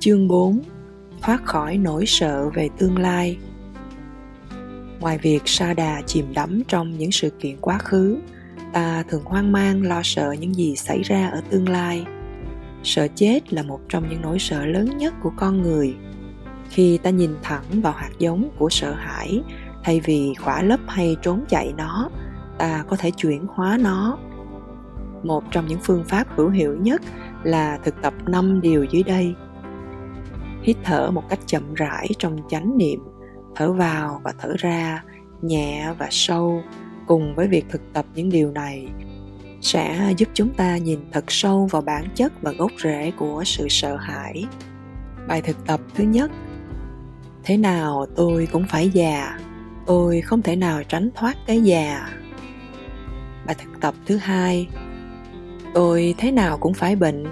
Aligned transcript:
Chương 0.00 0.28
4 0.28 0.60
Thoát 1.22 1.44
khỏi 1.44 1.78
nỗi 1.78 2.04
sợ 2.06 2.50
về 2.54 2.68
tương 2.78 2.98
lai 2.98 3.38
Ngoài 5.00 5.18
việc 5.18 5.42
sa 5.44 5.74
đà 5.74 6.02
chìm 6.06 6.26
đắm 6.34 6.62
trong 6.68 6.98
những 6.98 7.12
sự 7.12 7.30
kiện 7.30 7.56
quá 7.60 7.78
khứ, 7.78 8.18
ta 8.72 9.04
thường 9.08 9.22
hoang 9.24 9.52
mang 9.52 9.82
lo 9.82 10.00
sợ 10.04 10.34
những 10.40 10.54
gì 10.54 10.76
xảy 10.76 11.02
ra 11.02 11.28
ở 11.28 11.40
tương 11.50 11.68
lai. 11.68 12.04
Sợ 12.82 13.08
chết 13.14 13.52
là 13.52 13.62
một 13.62 13.80
trong 13.88 14.08
những 14.08 14.22
nỗi 14.22 14.38
sợ 14.38 14.66
lớn 14.66 14.98
nhất 14.98 15.14
của 15.22 15.32
con 15.36 15.62
người. 15.62 15.94
Khi 16.70 16.98
ta 16.98 17.10
nhìn 17.10 17.30
thẳng 17.42 17.64
vào 17.82 17.92
hạt 17.92 18.10
giống 18.18 18.50
của 18.58 18.68
sợ 18.70 18.94
hãi, 18.94 19.42
thay 19.84 20.00
vì 20.04 20.34
khỏa 20.34 20.62
lấp 20.62 20.80
hay 20.86 21.16
trốn 21.22 21.44
chạy 21.48 21.72
nó, 21.76 22.10
ta 22.58 22.84
có 22.88 22.96
thể 22.96 23.10
chuyển 23.10 23.46
hóa 23.48 23.78
nó. 23.80 24.18
Một 25.22 25.44
trong 25.50 25.66
những 25.66 25.80
phương 25.82 26.04
pháp 26.04 26.26
hữu 26.36 26.48
hiệu 26.48 26.76
nhất 26.80 27.02
là 27.42 27.78
thực 27.84 28.02
tập 28.02 28.14
năm 28.26 28.60
điều 28.60 28.84
dưới 28.84 29.02
đây– 29.02 29.34
hít 30.68 30.76
thở 30.84 31.10
một 31.10 31.22
cách 31.28 31.38
chậm 31.46 31.74
rãi 31.74 32.08
trong 32.18 32.36
chánh 32.48 32.78
niệm, 32.78 33.00
thở 33.54 33.72
vào 33.72 34.20
và 34.24 34.32
thở 34.38 34.54
ra, 34.58 35.04
nhẹ 35.42 35.94
và 35.98 36.08
sâu. 36.10 36.62
Cùng 37.06 37.34
với 37.34 37.48
việc 37.48 37.64
thực 37.68 37.92
tập 37.92 38.06
những 38.14 38.30
điều 38.30 38.50
này, 38.50 38.88
sẽ 39.60 40.12
giúp 40.16 40.28
chúng 40.34 40.54
ta 40.54 40.76
nhìn 40.76 41.00
thật 41.12 41.24
sâu 41.28 41.66
vào 41.66 41.82
bản 41.82 42.04
chất 42.14 42.32
và 42.42 42.52
gốc 42.52 42.70
rễ 42.82 43.12
của 43.16 43.42
sự 43.44 43.66
sợ 43.68 43.96
hãi. 43.96 44.44
Bài 45.28 45.42
thực 45.42 45.66
tập 45.66 45.80
thứ 45.94 46.04
nhất, 46.04 46.30
thế 47.44 47.56
nào 47.56 48.06
tôi 48.16 48.48
cũng 48.52 48.64
phải 48.68 48.88
già, 48.88 49.38
tôi 49.86 50.20
không 50.20 50.42
thể 50.42 50.56
nào 50.56 50.82
tránh 50.88 51.10
thoát 51.14 51.36
cái 51.46 51.60
già. 51.60 52.08
Bài 53.46 53.56
thực 53.58 53.80
tập 53.80 53.94
thứ 54.06 54.16
hai, 54.16 54.68
tôi 55.74 56.14
thế 56.18 56.32
nào 56.32 56.58
cũng 56.58 56.74
phải 56.74 56.96
bệnh, 56.96 57.24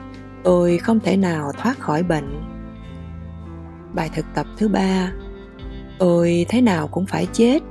tôi 0.45 0.79
không 0.79 1.01
thể 1.01 1.17
nào 1.17 1.53
thoát 1.59 1.79
khỏi 1.79 2.03
bệnh 2.03 2.56
bài 3.97 4.11
thực 4.15 4.27
tập 4.35 4.47
thứ 4.59 4.69
ba. 4.69 5.13
Tôi 5.99 6.47
thế 6.49 6.61
nào 6.61 6.89
cũng 6.89 7.07
phải 7.07 7.27
chết. 7.33 7.63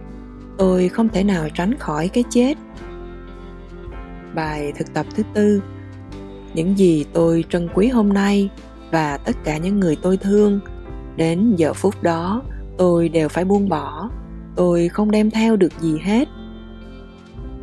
Tôi 0.57 0.89
không 0.89 1.09
thể 1.09 1.23
nào 1.23 1.49
tránh 1.53 1.77
khỏi 1.79 2.07
cái 2.07 2.23
chết. 2.29 2.57
Bài 4.35 4.73
thực 4.77 4.93
tập 4.93 5.05
thứ 5.15 5.23
tư. 5.33 5.61
Những 6.53 6.77
gì 6.77 7.05
tôi 7.13 7.43
trân 7.49 7.69
quý 7.73 7.87
hôm 7.87 8.13
nay 8.13 8.49
và 8.91 9.17
tất 9.17 9.35
cả 9.43 9.57
những 9.57 9.79
người 9.79 9.95
tôi 10.01 10.17
thương, 10.17 10.59
đến 11.15 11.55
giờ 11.55 11.73
phút 11.73 12.03
đó 12.03 12.41
tôi 12.77 13.09
đều 13.09 13.29
phải 13.29 13.45
buông 13.45 13.69
bỏ. 13.69 14.09
Tôi 14.55 14.87
không 14.87 15.11
đem 15.11 15.31
theo 15.31 15.55
được 15.55 15.79
gì 15.79 15.97
hết. 16.03 16.27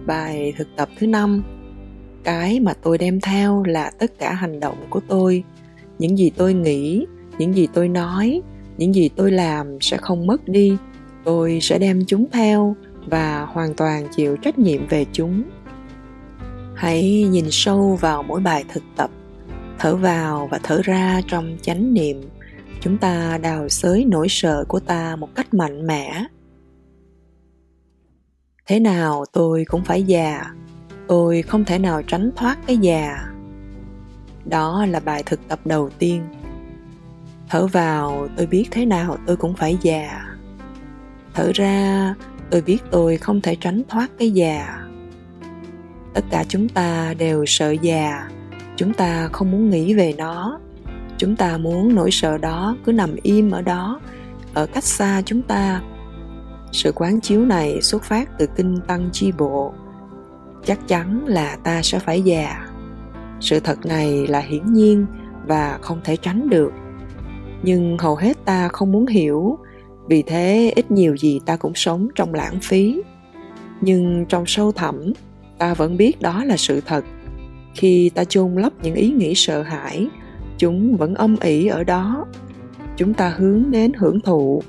Bài 0.06 0.52
thực 0.56 0.68
tập 0.76 0.88
thứ 0.98 1.06
năm. 1.06 1.42
Cái 2.24 2.60
mà 2.60 2.72
tôi 2.82 2.98
đem 2.98 3.20
theo 3.20 3.62
là 3.62 3.90
tất 3.98 4.18
cả 4.18 4.32
hành 4.32 4.60
động 4.60 4.76
của 4.90 5.00
tôi. 5.08 5.44
Những 5.98 6.18
gì 6.18 6.30
tôi 6.36 6.54
nghĩ, 6.54 7.06
những 7.38 7.54
gì 7.54 7.68
tôi 7.74 7.88
nói 7.88 8.42
những 8.82 8.94
gì 8.94 9.08
tôi 9.16 9.30
làm 9.30 9.80
sẽ 9.80 9.96
không 9.96 10.26
mất 10.26 10.48
đi. 10.48 10.76
Tôi 11.24 11.58
sẽ 11.62 11.78
đem 11.78 12.04
chúng 12.06 12.26
theo 12.32 12.76
và 13.06 13.46
hoàn 13.52 13.74
toàn 13.74 14.08
chịu 14.16 14.36
trách 14.36 14.58
nhiệm 14.58 14.86
về 14.86 15.06
chúng. 15.12 15.42
Hãy 16.74 17.22
nhìn 17.30 17.44
sâu 17.50 17.98
vào 18.00 18.22
mỗi 18.22 18.40
bài 18.40 18.64
thực 18.68 18.82
tập, 18.96 19.10
thở 19.78 19.96
vào 19.96 20.48
và 20.50 20.60
thở 20.62 20.80
ra 20.84 21.20
trong 21.28 21.56
chánh 21.62 21.94
niệm. 21.94 22.22
Chúng 22.80 22.98
ta 22.98 23.38
đào 23.38 23.68
xới 23.68 24.04
nỗi 24.04 24.26
sợ 24.30 24.64
của 24.68 24.80
ta 24.80 25.16
một 25.16 25.28
cách 25.34 25.54
mạnh 25.54 25.86
mẽ. 25.86 26.24
Thế 28.66 28.80
nào 28.80 29.24
tôi 29.32 29.64
cũng 29.68 29.84
phải 29.84 30.02
già. 30.02 30.44
Tôi 31.08 31.42
không 31.42 31.64
thể 31.64 31.78
nào 31.78 32.02
tránh 32.02 32.30
thoát 32.36 32.58
cái 32.66 32.76
già. 32.76 33.32
Đó 34.44 34.86
là 34.86 35.00
bài 35.00 35.22
thực 35.26 35.48
tập 35.48 35.60
đầu 35.64 35.90
tiên 35.98 36.22
thở 37.52 37.66
vào, 37.66 38.28
tôi 38.36 38.46
biết 38.46 38.68
thế 38.70 38.86
nào, 38.86 39.16
tôi 39.26 39.36
cũng 39.36 39.54
phải 39.54 39.78
già. 39.82 40.20
Thở 41.34 41.50
ra, 41.54 42.14
tôi 42.50 42.60
biết 42.60 42.78
tôi 42.90 43.16
không 43.16 43.40
thể 43.40 43.56
tránh 43.60 43.82
thoát 43.88 44.10
cái 44.18 44.30
già. 44.30 44.86
Tất 46.14 46.24
cả 46.30 46.44
chúng 46.48 46.68
ta 46.68 47.14
đều 47.18 47.46
sợ 47.46 47.70
già. 47.70 48.28
Chúng 48.76 48.94
ta 48.94 49.28
không 49.32 49.50
muốn 49.50 49.70
nghĩ 49.70 49.94
về 49.94 50.14
nó. 50.18 50.60
Chúng 51.18 51.36
ta 51.36 51.56
muốn 51.56 51.94
nỗi 51.94 52.10
sợ 52.10 52.38
đó 52.38 52.76
cứ 52.84 52.92
nằm 52.92 53.16
im 53.22 53.50
ở 53.50 53.62
đó, 53.62 54.00
ở 54.54 54.66
cách 54.66 54.84
xa 54.84 55.22
chúng 55.24 55.42
ta. 55.42 55.82
Sự 56.72 56.92
quán 56.94 57.20
chiếu 57.20 57.44
này 57.44 57.82
xuất 57.82 58.04
phát 58.04 58.38
từ 58.38 58.46
kinh 58.56 58.80
tăng 58.86 59.08
chi 59.12 59.32
bộ. 59.38 59.74
Chắc 60.64 60.88
chắn 60.88 61.24
là 61.26 61.56
ta 61.64 61.82
sẽ 61.82 61.98
phải 61.98 62.22
già. 62.22 62.66
Sự 63.40 63.60
thật 63.60 63.86
này 63.86 64.26
là 64.26 64.40
hiển 64.40 64.72
nhiên 64.72 65.06
và 65.46 65.78
không 65.82 66.00
thể 66.04 66.16
tránh 66.16 66.48
được 66.48 66.72
nhưng 67.62 67.98
hầu 67.98 68.16
hết 68.16 68.44
ta 68.44 68.68
không 68.68 68.92
muốn 68.92 69.06
hiểu. 69.06 69.58
Vì 70.08 70.22
thế, 70.22 70.72
ít 70.76 70.90
nhiều 70.90 71.16
gì 71.16 71.40
ta 71.46 71.56
cũng 71.56 71.74
sống 71.74 72.08
trong 72.14 72.34
lãng 72.34 72.58
phí. 72.62 73.02
Nhưng 73.80 74.26
trong 74.28 74.44
sâu 74.46 74.72
thẳm, 74.72 75.12
ta 75.58 75.74
vẫn 75.74 75.96
biết 75.96 76.20
đó 76.20 76.44
là 76.44 76.56
sự 76.56 76.80
thật. 76.86 77.04
Khi 77.74 78.10
ta 78.14 78.24
chôn 78.24 78.54
lấp 78.54 78.72
những 78.82 78.94
ý 78.94 79.10
nghĩ 79.10 79.34
sợ 79.34 79.62
hãi, 79.62 80.06
chúng 80.58 80.96
vẫn 80.96 81.14
âm 81.14 81.36
ỉ 81.40 81.66
ở 81.66 81.84
đó. 81.84 82.26
Chúng 82.96 83.14
ta 83.14 83.28
hướng 83.28 83.70
đến 83.70 83.92
hưởng 83.92 84.20
thụ. 84.20 84.62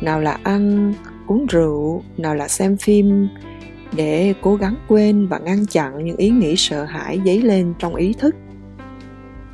Nào 0.00 0.20
là 0.20 0.38
ăn, 0.42 0.94
uống 1.26 1.46
rượu, 1.46 2.02
nào 2.16 2.34
là 2.34 2.48
xem 2.48 2.76
phim. 2.76 3.28
Để 3.96 4.34
cố 4.42 4.56
gắng 4.56 4.76
quên 4.88 5.26
và 5.26 5.38
ngăn 5.38 5.66
chặn 5.66 6.04
những 6.04 6.16
ý 6.16 6.30
nghĩ 6.30 6.54
sợ 6.56 6.84
hãi 6.84 7.20
dấy 7.24 7.42
lên 7.42 7.74
trong 7.78 7.94
ý 7.94 8.12
thức. 8.18 8.34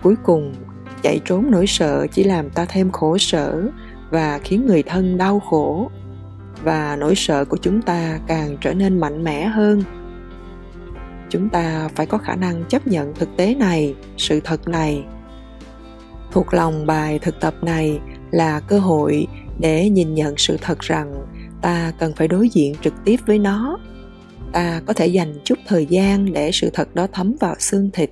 Cuối 0.02 0.14
cùng 0.24 0.54
chạy 1.02 1.20
trốn 1.24 1.50
nỗi 1.50 1.66
sợ 1.66 2.06
chỉ 2.12 2.24
làm 2.24 2.50
ta 2.50 2.66
thêm 2.68 2.90
khổ 2.90 3.18
sở 3.18 3.68
và 4.10 4.40
khiến 4.44 4.66
người 4.66 4.82
thân 4.82 5.16
đau 5.16 5.40
khổ. 5.40 5.90
Và 6.62 6.96
nỗi 6.96 7.14
sợ 7.14 7.44
của 7.44 7.56
chúng 7.56 7.82
ta 7.82 8.18
càng 8.26 8.56
trở 8.60 8.74
nên 8.74 9.00
mạnh 9.00 9.24
mẽ 9.24 9.44
hơn. 9.44 9.82
Chúng 11.30 11.48
ta 11.48 11.88
phải 11.94 12.06
có 12.06 12.18
khả 12.18 12.34
năng 12.34 12.64
chấp 12.64 12.86
nhận 12.86 13.14
thực 13.14 13.36
tế 13.36 13.54
này, 13.54 13.94
sự 14.16 14.40
thật 14.44 14.68
này. 14.68 15.04
Thuộc 16.32 16.54
lòng 16.54 16.86
bài 16.86 17.18
thực 17.18 17.40
tập 17.40 17.54
này 17.62 18.00
là 18.30 18.60
cơ 18.60 18.78
hội 18.78 19.26
để 19.60 19.90
nhìn 19.90 20.14
nhận 20.14 20.34
sự 20.36 20.56
thật 20.62 20.78
rằng 20.80 21.26
ta 21.62 21.92
cần 21.98 22.12
phải 22.16 22.28
đối 22.28 22.48
diện 22.48 22.74
trực 22.82 22.94
tiếp 23.04 23.16
với 23.26 23.38
nó. 23.38 23.78
Ta 24.52 24.82
có 24.86 24.92
thể 24.92 25.06
dành 25.06 25.34
chút 25.44 25.58
thời 25.66 25.86
gian 25.86 26.32
để 26.32 26.50
sự 26.52 26.70
thật 26.74 26.94
đó 26.94 27.06
thấm 27.12 27.36
vào 27.40 27.54
xương 27.58 27.90
thịt 27.92 28.10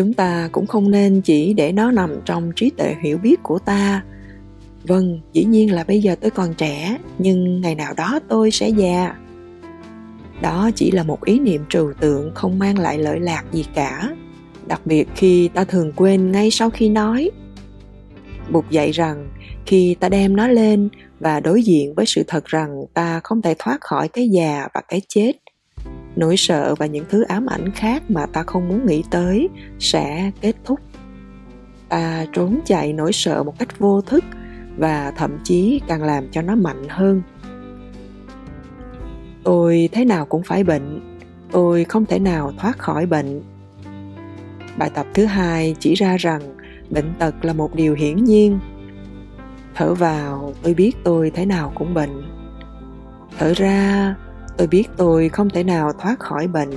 chúng 0.00 0.12
ta 0.12 0.48
cũng 0.52 0.66
không 0.66 0.90
nên 0.90 1.20
chỉ 1.20 1.54
để 1.54 1.72
nó 1.72 1.90
nằm 1.90 2.20
trong 2.24 2.52
trí 2.56 2.70
tuệ 2.70 2.94
hiểu 3.02 3.18
biết 3.18 3.42
của 3.42 3.58
ta. 3.58 4.04
Vâng 4.84 5.20
dĩ 5.32 5.44
nhiên 5.44 5.74
là 5.74 5.84
bây 5.84 6.02
giờ 6.02 6.14
tôi 6.20 6.30
còn 6.30 6.54
trẻ, 6.54 6.98
nhưng 7.18 7.60
ngày 7.60 7.74
nào 7.74 7.94
đó 7.96 8.20
tôi 8.28 8.50
sẽ 8.50 8.68
già. 8.68 9.14
Đó 10.42 10.70
chỉ 10.74 10.90
là 10.90 11.02
một 11.02 11.24
ý 11.24 11.38
niệm 11.38 11.64
trừu 11.68 11.92
tượng, 12.00 12.34
không 12.34 12.58
mang 12.58 12.78
lại 12.78 12.98
lợi 12.98 13.20
lạc 13.20 13.44
gì 13.52 13.64
cả. 13.74 14.10
Đặc 14.66 14.80
biệt 14.84 15.08
khi 15.14 15.48
ta 15.48 15.64
thường 15.64 15.92
quên 15.96 16.32
ngay 16.32 16.50
sau 16.50 16.70
khi 16.70 16.88
nói. 16.88 17.30
Buộc 18.50 18.70
dạy 18.70 18.90
rằng, 18.90 19.28
khi 19.66 19.96
ta 20.00 20.08
đem 20.08 20.36
nó 20.36 20.48
lên 20.48 20.88
và 21.18 21.40
đối 21.40 21.62
diện 21.62 21.94
với 21.94 22.06
sự 22.06 22.22
thật 22.26 22.44
rằng 22.44 22.84
ta 22.94 23.20
không 23.24 23.42
thể 23.42 23.54
thoát 23.58 23.80
khỏi 23.80 24.08
cái 24.08 24.28
già 24.28 24.68
và 24.74 24.80
cái 24.88 25.00
chết 25.08 25.32
nỗi 26.16 26.36
sợ 26.36 26.74
và 26.74 26.86
những 26.86 27.04
thứ 27.08 27.22
ám 27.22 27.46
ảnh 27.46 27.70
khác 27.70 28.02
mà 28.08 28.26
ta 28.26 28.42
không 28.42 28.68
muốn 28.68 28.86
nghĩ 28.86 29.04
tới 29.10 29.48
sẽ 29.78 30.30
kết 30.40 30.56
thúc. 30.64 30.80
Ta 31.88 32.26
trốn 32.32 32.60
chạy 32.64 32.92
nỗi 32.92 33.12
sợ 33.12 33.42
một 33.42 33.58
cách 33.58 33.78
vô 33.78 34.00
thức 34.00 34.24
và 34.76 35.12
thậm 35.16 35.38
chí 35.44 35.80
càng 35.86 36.02
làm 36.02 36.28
cho 36.30 36.42
nó 36.42 36.54
mạnh 36.54 36.88
hơn. 36.88 37.22
Tôi 39.44 39.88
thế 39.92 40.04
nào 40.04 40.26
cũng 40.26 40.42
phải 40.42 40.64
bệnh. 40.64 41.00
Tôi 41.50 41.84
không 41.84 42.06
thể 42.06 42.18
nào 42.18 42.52
thoát 42.58 42.78
khỏi 42.78 43.06
bệnh. 43.06 43.42
Bài 44.76 44.90
tập 44.94 45.06
thứ 45.14 45.24
hai 45.24 45.76
chỉ 45.78 45.94
ra 45.94 46.16
rằng 46.16 46.42
bệnh 46.90 47.12
tật 47.18 47.44
là 47.44 47.52
một 47.52 47.74
điều 47.74 47.94
hiển 47.94 48.24
nhiên. 48.24 48.58
Thở 49.74 49.94
vào, 49.94 50.54
tôi 50.62 50.74
biết 50.74 50.92
tôi 51.04 51.30
thế 51.30 51.46
nào 51.46 51.72
cũng 51.74 51.94
bệnh. 51.94 52.22
Thở 53.38 53.52
ra 53.54 54.14
tôi 54.60 54.66
biết 54.66 54.88
tôi 54.96 55.28
không 55.28 55.50
thể 55.50 55.64
nào 55.64 55.92
thoát 55.92 56.18
khỏi 56.18 56.46
bệnh. 56.46 56.70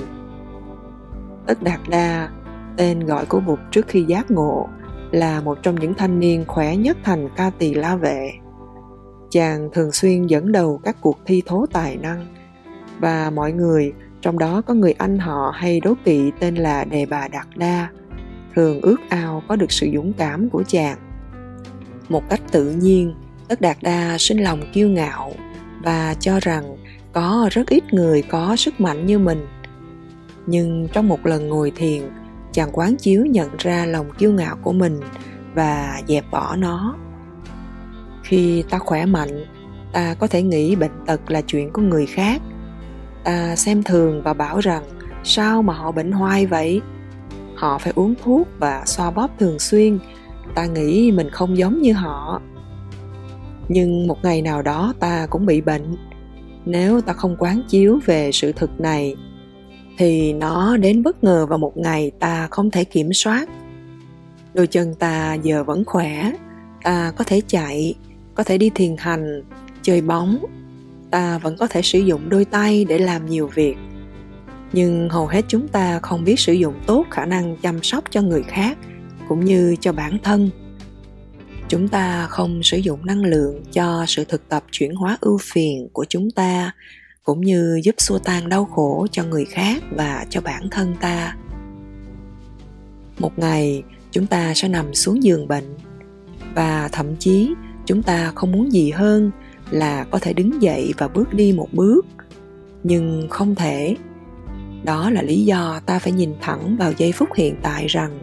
Tất 1.47 1.63
đạt 1.63 1.80
đa 1.89 2.30
tên 2.77 3.00
gọi 3.00 3.25
của 3.25 3.39
bụt 3.39 3.59
trước 3.71 3.88
khi 3.88 4.03
giác 4.03 4.31
ngộ, 4.31 4.69
là 5.12 5.41
một 5.41 5.57
trong 5.63 5.75
những 5.75 5.94
thanh 5.94 6.19
niên 6.19 6.44
khỏe 6.47 6.75
nhất 6.75 6.97
thành 7.03 7.30
ca 7.35 7.50
tỳ 7.50 7.74
la 7.74 7.95
vệ. 7.95 8.31
Chàng 9.30 9.69
thường 9.74 9.91
xuyên 9.91 10.27
dẫn 10.27 10.51
đầu 10.51 10.80
các 10.83 10.95
cuộc 11.01 11.19
thi 11.25 11.44
thố 11.45 11.65
tài 11.74 11.97
năng, 11.97 12.27
và 13.00 13.30
mọi 13.30 13.51
người, 13.51 13.94
trong 14.21 14.39
đó 14.39 14.62
có 14.62 14.74
người 14.74 14.94
anh 14.97 15.19
họ 15.19 15.51
hay 15.56 15.79
đố 15.79 15.94
kỵ 16.03 16.31
tên 16.39 16.56
là 16.56 16.83
đề 16.83 17.06
bà 17.06 17.27
đạt 17.27 17.47
đa 17.56 17.88
thường 18.56 18.81
ước 18.81 18.97
ao 19.09 19.44
có 19.47 19.56
được 19.56 19.71
sự 19.71 19.88
dũng 19.94 20.13
cảm 20.13 20.50
của 20.50 20.63
chàng. 20.68 20.97
Một 22.09 22.24
cách 22.29 22.41
tự 22.51 22.71
nhiên 22.71 23.13
tất 23.47 23.62
đạt 23.62 23.77
đa 23.81 24.15
sinh 24.19 24.38
lòng 24.38 24.62
kiêu 24.74 24.89
ngạo 24.89 25.31
và 25.83 26.15
cho 26.19 26.39
rằng 26.41 26.77
có 27.13 27.50
rất 27.51 27.68
ít 27.69 27.94
người 27.94 28.21
có 28.21 28.56
sức 28.56 28.81
mạnh 28.81 29.06
như 29.06 29.19
mình. 29.19 29.48
Nhưng 30.45 30.88
trong 30.94 31.07
một 31.07 31.25
lần 31.25 31.48
ngồi 31.48 31.71
thiền, 31.75 32.01
chàng 32.51 32.69
quán 32.74 32.95
chiếu 32.95 33.25
nhận 33.25 33.50
ra 33.57 33.86
lòng 33.86 34.12
kiêu 34.18 34.31
ngạo 34.31 34.56
của 34.62 34.74
mình 34.74 35.00
và 35.56 36.01
dẹp 36.07 36.25
bỏ 36.31 36.56
nó. 36.56 36.95
Khi 38.24 38.63
ta 38.69 38.77
khỏe 38.77 39.06
mạnh, 39.06 39.45
ta 39.94 40.15
có 40.19 40.27
thể 40.27 40.42
nghĩ 40.42 40.75
bệnh 40.75 40.92
tật 41.06 41.31
là 41.31 41.42
chuyện 41.42 41.74
của 41.74 41.81
người 41.81 42.06
khác. 42.06 42.42
Ta 43.24 43.56
xem 43.56 43.83
thường 43.83 44.21
và 44.24 44.33
bảo 44.33 44.60
rằng, 44.60 44.83
sao 45.24 45.62
mà 45.62 45.74
họ 45.74 45.92
bệnh 45.92 46.12
hoai 46.12 46.45
vậy? 46.45 46.81
Họ 47.56 47.77
phải 47.77 47.94
uống 47.95 48.13
thuốc 48.24 48.48
và 48.60 48.83
xoa 48.86 49.12
bóp 49.12 49.39
thường 49.39 49.60
xuyên. 49.60 50.00
Ta 50.56 50.65
nghĩ 50.65 51.12
mình 51.12 51.30
không 51.30 51.57
giống 51.57 51.81
như 51.81 51.94
họ. 51.94 52.42
Nhưng 53.68 54.07
một 54.07 54.18
ngày 54.24 54.42
nào 54.42 54.62
đó 54.62 54.94
ta 55.00 55.27
cũng 55.30 55.45
bị 55.45 55.62
bệnh 55.62 55.95
nếu 56.65 57.01
ta 57.01 57.13
không 57.13 57.36
quán 57.39 57.62
chiếu 57.69 58.00
về 58.06 58.31
sự 58.31 58.51
thực 58.51 58.80
này, 58.80 59.15
thì 59.98 60.33
nó 60.33 60.77
đến 60.77 61.04
bất 61.04 61.24
ngờ 61.24 61.45
vào 61.45 61.60
một 61.60 61.77
ngày 61.77 62.12
ta 62.19 62.48
không 62.51 62.71
thể 62.71 62.83
kiểm 62.83 63.13
soát. 63.13 63.50
Đôi 64.54 64.68
chân 64.68 64.95
ta 64.95 65.33
giờ 65.33 65.63
vẫn 65.63 65.86
khỏe, 65.86 66.31
ta 66.83 67.12
có 67.18 67.24
thể 67.24 67.42
chạy, 67.48 67.94
có 68.36 68.44
thể 68.44 68.57
đi 68.57 68.69
thiền 68.75 68.95
hành, 68.98 69.44
chơi 69.81 70.01
bóng, 70.01 70.38
ta 71.12 71.38
vẫn 71.38 71.57
có 71.57 71.68
thể 71.68 71.81
sử 71.81 72.00
dụng 72.00 72.30
đôi 72.30 72.45
tay 72.45 72.86
để 72.86 72.98
làm 72.98 73.25
nhiều 73.25 73.48
việc. 73.48 73.75
Nhưng 74.74 75.10
hầu 75.10 75.27
hết 75.27 75.45
chúng 75.48 75.68
ta 75.68 76.00
không 76.00 76.24
biết 76.24 76.39
sử 76.39 76.54
dụng 76.54 76.74
tốt 76.86 77.06
khả 77.12 77.25
năng 77.25 77.57
chăm 77.57 77.83
sóc 77.83 78.04
cho 78.10 78.21
người 78.21 78.44
khác, 78.44 78.77
cũng 79.27 79.45
như 79.45 79.75
cho 79.80 79.94
bản 79.94 80.18
thân 80.24 80.50
chúng 81.74 81.88
ta 81.88 82.28
không 82.28 82.64
sử 82.64 82.78
dụng 82.78 83.06
năng 83.06 83.25
lượng 83.25 83.64
cho 83.72 84.06
sự 84.08 84.24
thực 84.24 84.50
tập 84.50 84.64
chuyển 84.72 84.96
hóa 84.96 85.18
ưu 85.22 85.38
phiền 85.42 85.88
của 85.94 86.06
chúng 86.10 86.31
ta, 86.31 86.72
cũng 87.24 87.42
như 87.42 87.80
giúp 87.84 87.96
xua 87.98 88.20
tan 88.20 88.50
đau 88.50 88.66
khổ 88.66 89.08
cho 89.12 89.24
người 89.24 89.46
khác 89.46 89.84
và 89.92 90.25
cho 90.30 90.42
bản 90.42 90.70
thân 90.72 90.96
ta. 91.02 91.36
Một 93.20 93.40
ngày, 93.40 93.84
chúng 94.12 94.28
ta 94.28 94.54
sẽ 94.54 94.68
nằm 94.68 94.94
xuống 94.94 95.24
giường 95.24 95.48
bệnh 95.48 95.75
và 96.56 96.90
thậm 96.92 97.16
chí 97.16 97.54
chúng 97.86 98.04
ta 98.04 98.31
không 98.36 98.52
muốn 98.52 98.72
gì 98.72 98.92
hơn 98.92 99.31
là 99.72 100.04
có 100.04 100.20
thể 100.20 100.34
đứng 100.34 100.62
dậy 100.62 100.94
và 100.98 101.08
bước 101.08 101.34
đi 101.34 101.54
một 101.54 101.68
bước. 101.72 102.06
Nhưng 102.84 103.28
không 103.30 103.56
thể. 103.56 103.96
Đó 104.84 105.10
là 105.10 105.22
lý 105.22 105.46
do 105.46 105.80
ta 105.86 106.00
phải 106.00 106.12
nhìn 106.12 106.34
thẳng 106.42 106.78
vào 106.78 106.92
giây 106.98 107.12
phút 107.12 107.30
hiện 107.36 107.56
tại 107.62 107.88
rằng 107.88 108.20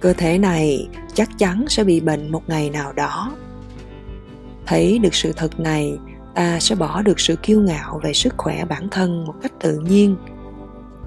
cơ 0.00 0.12
thể 0.12 0.38
này 0.38 0.88
chắc 1.14 1.28
chắn 1.38 1.64
sẽ 1.68 1.84
bị 1.84 2.00
bệnh 2.00 2.32
một 2.32 2.48
ngày 2.48 2.70
nào 2.70 2.92
đó. 2.92 3.32
Thấy 4.66 4.98
được 4.98 5.14
sự 5.14 5.32
thật 5.32 5.60
này, 5.60 5.98
ta 6.34 6.60
sẽ 6.60 6.74
bỏ 6.74 7.02
được 7.02 7.20
sự 7.20 7.36
kiêu 7.36 7.60
ngạo 7.60 8.00
về 8.04 8.12
sức 8.12 8.34
khỏe 8.36 8.64
bản 8.64 8.88
thân 8.90 9.26
một 9.26 9.34
cách 9.42 9.52
tự 9.60 9.78
nhiên. 9.78 10.16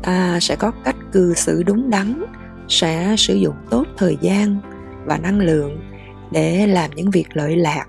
Ta 0.04 0.40
sẽ 0.42 0.56
có 0.56 0.72
cách 0.84 0.96
cư 1.12 1.34
xử 1.34 1.64
đúng 1.64 1.90
đắn, 1.90 2.24
sẽ 2.68 3.16
sử 3.18 3.36
dụng 3.36 3.56
tốt 3.70 3.84
thời 3.98 4.18
gian 4.22 4.58
và 5.06 5.18
năng 5.18 5.40
lượng 5.40 5.80
để 6.32 6.68
làm 6.68 6.92
những 6.96 7.12
việc 7.12 7.28
lợi 7.34 7.56
lạc 7.56 7.86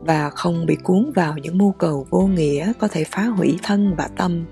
và 0.00 0.30
không 0.30 0.66
bị 0.66 0.76
cuốn 0.82 1.12
vào 1.14 1.38
những 1.38 1.58
mưu 1.58 1.72
cầu 1.72 2.06
vô 2.10 2.26
nghĩa 2.26 2.72
có 2.78 2.88
thể 2.88 3.04
phá 3.04 3.22
hủy 3.24 3.58
thân 3.62 3.94
và 3.96 4.08
tâm. 4.16 4.44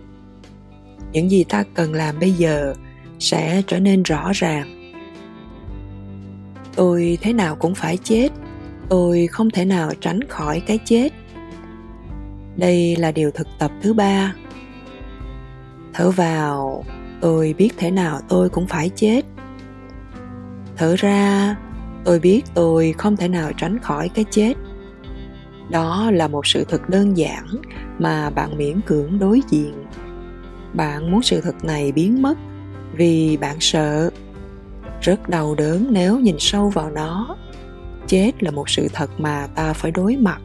Những 1.12 1.31
gì 1.31 1.44
ta 1.44 1.64
cần 1.75 1.93
làm 1.93 2.19
bây 2.19 2.32
giờ 2.32 2.75
sẽ 3.19 3.62
trở 3.67 3.81
nên 3.81 4.02
rõ 4.02 4.31
ràng 4.35 4.80
tôi 6.81 7.19
thế 7.21 7.32
nào 7.32 7.56
cũng 7.56 7.75
phải 7.75 7.97
chết. 7.97 8.29
Tôi 8.88 9.27
không 9.27 9.50
thể 9.50 9.65
nào 9.65 9.91
tránh 10.00 10.21
khỏi 10.29 10.62
cái 10.67 10.79
chết. 10.85 11.09
Đây 12.56 12.97
là 12.97 13.12
điều 13.12 13.31
thực 13.31 13.49
tập 13.59 13.71
thứ 13.82 13.93
ba. 13.94 14.35
Thở 15.93 16.11
vào, 16.11 16.85
tôi 17.21 17.55
biết 17.59 17.71
thế 17.77 17.91
nào 17.91 18.21
tôi 18.29 18.49
cũng 18.49 18.67
phải 18.67 18.91
chết. 18.97 19.25
Thở 20.77 20.97
ra, 20.99 21.56
tôi 22.05 22.19
biết 22.19 22.43
tôi 22.55 22.94
không 22.99 23.17
thể 23.17 23.29
nào 23.29 23.53
tránh 23.56 23.79
khỏi 23.79 24.09
cái 24.09 24.25
chết. 24.31 24.55
Đó 25.71 26.11
là 26.11 26.29
một 26.29 26.47
sự 26.47 26.65
thật 26.69 26.88
đơn 26.88 27.17
giản 27.17 27.47
mà 27.99 28.31
bạn 28.31 28.59
miễn 28.59 28.81
cưỡng 28.81 29.19
đối 29.19 29.41
diện. 29.49 29.85
Bạn 30.75 31.11
muốn 31.11 31.23
sự 31.23 31.41
thật 31.41 31.65
này 31.65 31.93
biến 31.93 32.23
mất 32.23 32.38
vì 32.93 33.37
bạn 33.37 33.56
sợ 33.61 34.11
rất 35.00 35.29
đau 35.29 35.55
đớn 35.55 35.87
nếu 35.91 36.19
nhìn 36.19 36.37
sâu 36.38 36.70
vào 36.70 36.91
nó. 36.91 37.37
Chết 38.06 38.43
là 38.43 38.50
một 38.50 38.70
sự 38.70 38.88
thật 38.93 39.11
mà 39.19 39.47
ta 39.55 39.73
phải 39.73 39.91
đối 39.91 40.17
mặt. 40.17 40.41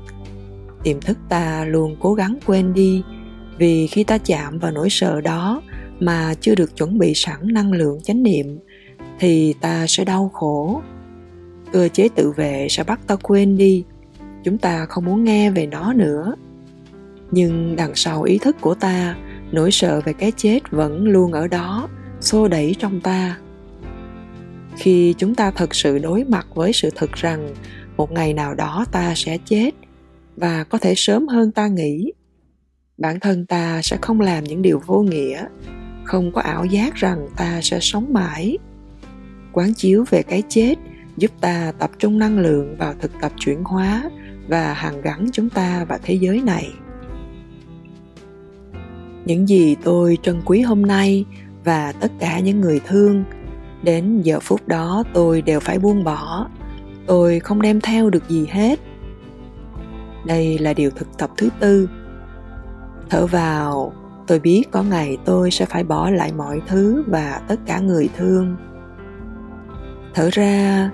Tiềm 0.84 1.02
thức 1.02 1.18
ta 1.30 1.66
luôn 1.66 1.96
cố 2.00 2.14
gắng 2.14 2.38
quên 2.46 2.74
đi, 2.74 3.04
vì 3.58 3.88
khi 3.88 4.04
ta 4.04 4.18
chạm 4.18 4.60
vào 4.60 4.72
nỗi 4.72 4.90
sợ 4.90 5.22
đó 5.22 5.62
mà 6.00 6.34
chưa 6.42 6.56
được 6.56 6.76
chuẩn 6.78 6.98
bị 6.98 7.14
sẵn 7.16 7.40
năng 7.44 7.72
lượng 7.72 8.02
chánh 8.02 8.24
niệm, 8.24 8.60
thì 9.20 9.54
ta 9.62 9.88
sẽ 9.88 10.06
đau 10.06 10.30
khổ. 10.34 10.82
Cơ 11.72 11.88
chế 11.88 12.10
tự 12.16 12.32
vệ 12.32 12.68
sẽ 12.70 12.84
bắt 12.84 13.00
ta 13.08 13.16
quên 13.16 13.58
đi. 13.58 13.84
Chúng 14.44 14.58
ta 14.58 14.86
không 14.86 15.06
muốn 15.06 15.24
nghe 15.24 15.52
về 15.52 15.66
nó 15.66 15.94
nữa. 15.94 16.36
Nhưng 17.32 17.76
đằng 17.76 17.96
sau 17.96 18.24
ý 18.24 18.38
thức 18.38 18.56
của 18.62 18.76
ta, 18.76 19.16
nỗi 19.52 19.72
sợ 19.72 20.02
về 20.06 20.14
cái 20.14 20.32
chết 20.38 20.60
vẫn 20.72 21.04
luôn 21.04 21.32
ở 21.32 21.48
đó, 21.48 21.88
xô 22.22 22.48
đẩy 22.48 22.76
trong 22.80 23.02
ta 23.02 23.38
khi 24.78 25.14
chúng 25.18 25.36
ta 25.36 25.52
thật 25.52 25.76
sự 25.76 26.00
đối 26.00 26.24
mặt 26.24 26.48
với 26.54 26.74
sự 26.74 26.90
thật 26.96 27.12
rằng 27.14 27.54
một 27.98 28.12
ngày 28.12 28.34
nào 28.34 28.54
đó 28.56 28.86
ta 28.92 29.14
sẽ 29.16 29.38
chết 29.46 29.72
và 30.36 30.64
có 30.64 30.78
thể 30.78 30.94
sớm 30.98 31.28
hơn 31.28 31.52
ta 31.52 31.68
nghĩ, 31.68 32.12
bản 32.98 33.20
thân 33.20 33.46
ta 33.46 33.82
sẽ 33.82 33.98
không 34.02 34.22
làm 34.22 34.44
những 34.44 34.62
điều 34.62 34.82
vô 34.86 35.02
nghĩa, 35.02 35.46
không 36.04 36.32
có 36.32 36.42
ảo 36.42 36.66
giác 36.66 36.96
rằng 36.96 37.28
ta 37.38 37.62
sẽ 37.62 37.80
sống 37.80 38.14
mãi. 38.14 38.58
Quán 39.54 39.74
chiếu 39.74 40.06
về 40.10 40.24
cái 40.24 40.44
chết 40.50 40.76
giúp 41.18 41.32
ta 41.42 41.74
tập 41.80 41.92
trung 42.00 42.20
năng 42.20 42.40
lượng 42.40 42.76
vào 42.78 42.94
thực 43.00 43.12
tập 43.22 43.32
chuyển 43.40 43.64
hóa 43.64 44.10
và 44.48 44.74
hàn 44.74 45.02
gắn 45.02 45.30
chúng 45.34 45.50
ta 45.50 45.86
và 45.90 46.00
thế 46.04 46.14
giới 46.14 46.42
này. 46.42 46.70
Những 49.26 49.48
gì 49.48 49.76
tôi 49.84 50.18
trân 50.24 50.42
quý 50.46 50.62
hôm 50.62 50.82
nay 50.82 51.26
và 51.64 51.92
tất 51.92 52.12
cả 52.20 52.40
những 52.40 52.62
người 52.62 52.80
thương 52.88 53.24
đến 53.86 54.22
giờ 54.22 54.40
phút 54.40 54.68
đó 54.68 55.04
tôi 55.14 55.42
đều 55.42 55.60
phải 55.60 55.80
buông 55.80 56.04
bỏ. 56.04 56.48
Tôi 57.08 57.40
không 57.40 57.62
đem 57.62 57.82
theo 57.82 58.10
được 58.10 58.30
gì 58.30 58.48
hết. 58.52 58.80
Đây 60.26 60.58
là 60.58 60.74
điều 60.74 60.92
thực 60.92 61.18
tập 61.18 61.30
thứ 61.38 61.50
tư. 61.60 61.90
Thở 63.10 63.28
vào, 63.28 63.94
tôi 64.28 64.40
biết 64.40 64.64
có 64.72 64.84
ngày 64.84 65.18
tôi 65.26 65.52
sẽ 65.52 65.66
phải 65.66 65.84
bỏ 65.84 66.10
lại 66.10 66.32
mọi 66.38 66.62
thứ 66.68 67.04
và 67.08 67.42
tất 67.48 67.60
cả 67.66 67.80
người 67.80 68.10
thương. 68.18 68.56
Thở 70.14 70.30
ra, 70.32 70.90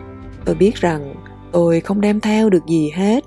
tôi 0.46 0.56
biết 0.56 0.76
rằng 0.76 1.16
tôi 1.52 1.80
không 1.80 2.02
đem 2.02 2.20
theo 2.20 2.50
được 2.50 2.66
gì 2.68 2.92
hết. 2.96 3.24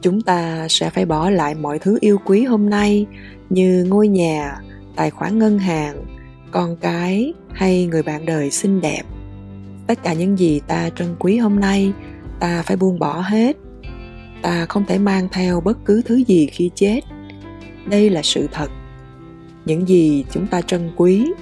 Chúng 0.00 0.20
ta 0.20 0.66
sẽ 0.70 0.90
phải 0.90 1.06
bỏ 1.06 1.30
lại 1.30 1.54
mọi 1.54 1.78
thứ 1.78 1.98
yêu 2.00 2.18
quý 2.24 2.44
hôm 2.44 2.70
nay 2.70 3.06
như 3.50 3.86
ngôi 3.88 4.08
nhà, 4.08 4.58
tài 4.96 5.10
khoản 5.10 5.38
ngân 5.38 5.58
hàng 5.58 6.04
con 6.50 6.76
cái 6.76 7.32
hay 7.52 7.86
người 7.86 8.02
bạn 8.02 8.26
đời 8.26 8.50
xinh 8.50 8.80
đẹp. 8.80 9.02
Tất 9.86 10.02
cả 10.02 10.12
những 10.12 10.38
gì 10.38 10.60
ta 10.66 10.90
trân 10.90 11.08
quý 11.18 11.38
hôm 11.38 11.60
nay, 11.60 11.92
ta 12.40 12.62
phải 12.62 12.76
buông 12.76 12.98
bỏ 12.98 13.20
hết. 13.20 13.56
Ta 14.42 14.66
không 14.68 14.84
thể 14.88 14.98
mang 14.98 15.28
theo 15.32 15.60
bất 15.60 15.84
cứ 15.84 16.02
thứ 16.02 16.16
gì 16.16 16.46
khi 16.46 16.70
chết. 16.74 17.00
Đây 17.86 18.10
là 18.10 18.22
sự 18.22 18.48
thật. 18.52 18.70
Những 19.64 19.88
gì 19.88 20.24
chúng 20.30 20.46
ta 20.46 20.60
trân 20.60 20.90
quý, 20.96 21.32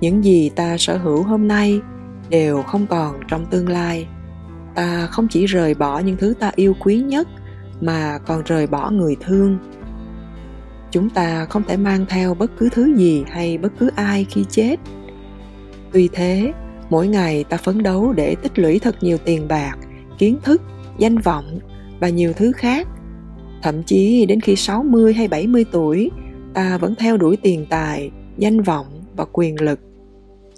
những 0.00 0.24
gì 0.24 0.48
ta 0.48 0.76
sở 0.78 0.96
hữu 0.96 1.22
hôm 1.22 1.48
nay 1.48 1.80
đều 2.28 2.62
không 2.62 2.86
còn 2.86 3.20
trong 3.28 3.46
tương 3.46 3.68
lai. 3.68 4.06
Ta 4.74 5.06
không 5.06 5.28
chỉ 5.30 5.46
rời 5.46 5.74
bỏ 5.74 5.98
những 5.98 6.16
thứ 6.16 6.34
ta 6.40 6.52
yêu 6.56 6.74
quý 6.80 6.98
nhất 6.98 7.28
mà 7.80 8.18
còn 8.26 8.42
rời 8.42 8.66
bỏ 8.66 8.90
người 8.90 9.16
thương 9.20 9.58
chúng 10.94 11.10
ta 11.10 11.44
không 11.44 11.62
thể 11.68 11.76
mang 11.76 12.06
theo 12.08 12.34
bất 12.34 12.50
cứ 12.58 12.68
thứ 12.72 12.94
gì 12.96 13.24
hay 13.28 13.58
bất 13.58 13.72
cứ 13.78 13.90
ai 13.96 14.26
khi 14.30 14.44
chết. 14.50 14.76
Tuy 15.92 16.08
thế, 16.12 16.52
mỗi 16.90 17.08
ngày 17.08 17.44
ta 17.44 17.56
phấn 17.56 17.82
đấu 17.82 18.12
để 18.12 18.34
tích 18.42 18.58
lũy 18.58 18.78
thật 18.78 18.96
nhiều 19.00 19.18
tiền 19.18 19.48
bạc, 19.48 19.74
kiến 20.18 20.38
thức, 20.44 20.62
danh 20.98 21.18
vọng 21.18 21.58
và 22.00 22.08
nhiều 22.08 22.32
thứ 22.32 22.52
khác. 22.52 22.88
Thậm 23.62 23.82
chí 23.82 24.26
đến 24.26 24.40
khi 24.40 24.56
60 24.56 25.14
hay 25.14 25.28
70 25.28 25.64
tuổi, 25.72 26.10
ta 26.54 26.78
vẫn 26.78 26.94
theo 26.98 27.16
đuổi 27.16 27.36
tiền 27.36 27.66
tài, 27.70 28.10
danh 28.38 28.60
vọng 28.60 28.86
và 29.16 29.24
quyền 29.32 29.60
lực. 29.60 29.80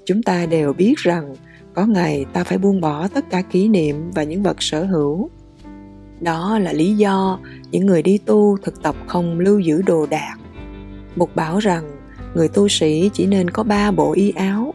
Chúng 0.07 0.23
ta 0.23 0.47
đều 0.47 0.73
biết 0.73 0.95
rằng 0.97 1.35
có 1.75 1.87
ngày 1.87 2.25
ta 2.33 2.45
phải 2.45 2.59
buông 2.59 2.81
bỏ 2.81 3.09
tất 3.09 3.31
cả 3.31 3.43
kỷ 3.43 3.69
niệm 3.69 4.11
và 4.15 4.23
những 4.23 4.43
vật 4.43 4.57
sở 4.63 4.85
hữu 4.85 5.31
đó 6.21 6.59
là 6.59 6.73
lý 6.73 6.97
do 6.97 7.39
những 7.71 7.87
người 7.87 8.03
đi 8.03 8.19
tu 8.19 8.57
thực 8.63 8.83
tập 8.83 8.95
không 9.07 9.39
lưu 9.39 9.59
giữ 9.59 9.83
đồ 9.83 10.07
đạc. 10.07 10.37
Mục 11.17 11.37
bảo 11.37 11.59
rằng, 11.59 11.91
người 12.35 12.49
tu 12.49 12.69
sĩ 12.69 13.11
chỉ 13.13 13.27
nên 13.27 13.51
có 13.51 13.63
ba 13.63 13.91
bộ 13.91 14.13
y 14.13 14.31
áo, 14.31 14.75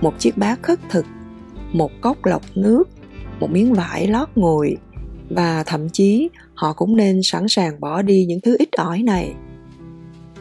một 0.00 0.18
chiếc 0.18 0.38
bát 0.38 0.62
khất 0.62 0.78
thực, 0.88 1.06
một 1.72 1.90
cốc 2.00 2.24
lọc 2.24 2.42
nước, 2.54 2.88
một 3.40 3.50
miếng 3.50 3.74
vải 3.74 4.06
lót 4.06 4.28
ngồi, 4.34 4.76
và 5.30 5.62
thậm 5.66 5.88
chí 5.88 6.30
họ 6.54 6.72
cũng 6.72 6.96
nên 6.96 7.20
sẵn 7.22 7.48
sàng 7.48 7.80
bỏ 7.80 8.02
đi 8.02 8.24
những 8.24 8.40
thứ 8.40 8.56
ít 8.58 8.68
ỏi 8.72 9.02
này. 9.02 9.34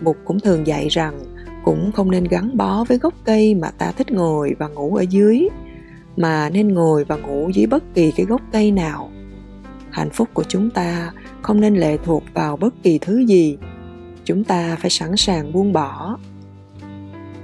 Mục 0.02 0.18
cũng 0.26 0.40
thường 0.40 0.68
dạy 0.68 0.88
rằng, 0.90 1.20
cũng 1.64 1.92
không 1.92 2.12
nên 2.12 2.24
gắn 2.24 2.58
bó 2.58 2.84
với 2.84 2.98
gốc 2.98 3.14
cây 3.26 3.56
mà 3.56 3.72
ta 3.72 3.92
thích 3.92 4.12
ngồi 4.12 4.56
và 4.60 4.68
ngủ 4.68 4.96
ở 4.96 5.06
dưới, 5.10 5.48
mà 6.18 6.50
nên 6.50 6.68
ngồi 6.68 7.04
và 7.04 7.16
ngủ 7.16 7.50
dưới 7.54 7.66
bất 7.66 7.84
kỳ 7.94 8.12
cái 8.12 8.26
gốc 8.26 8.42
cây 8.52 8.72
nào 8.72 9.12
hạnh 9.92 10.10
phúc 10.10 10.30
của 10.34 10.44
chúng 10.44 10.70
ta 10.70 11.12
không 11.42 11.62
nên 11.62 11.76
lệ 11.76 11.98
thuộc 12.04 12.24
vào 12.34 12.58
bất 12.58 12.74
kỳ 12.84 12.98
thứ 12.98 13.18
gì. 13.18 13.58
Chúng 14.26 14.44
ta 14.44 14.78
phải 14.80 14.90
sẵn 14.90 15.18
sàng 15.18 15.54
buông 15.54 15.74
bỏ. 15.74 16.18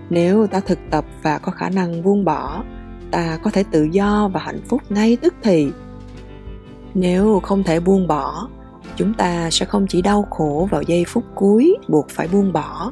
Nếu 0.09 0.47
ta 0.47 0.59
thực 0.59 0.79
tập 0.89 1.05
và 1.21 1.37
có 1.37 1.51
khả 1.51 1.69
năng 1.69 2.03
buông 2.03 2.25
bỏ, 2.25 2.63
ta 3.11 3.39
có 3.43 3.51
thể 3.51 3.63
tự 3.71 3.83
do 3.83 4.29
và 4.33 4.39
hạnh 4.39 4.61
phúc 4.67 4.81
ngay 4.89 5.17
tức 5.21 5.33
thì. 5.43 5.67
Nếu 6.93 7.39
không 7.43 7.63
thể 7.63 7.79
buông 7.79 8.07
bỏ, 8.07 8.47
chúng 8.95 9.13
ta 9.13 9.49
sẽ 9.51 9.65
không 9.65 9.87
chỉ 9.87 10.01
đau 10.01 10.27
khổ 10.29 10.67
vào 10.71 10.81
giây 10.81 11.05
phút 11.07 11.23
cuối 11.35 11.75
buộc 11.87 12.09
phải 12.09 12.27
buông 12.27 12.53
bỏ, 12.53 12.91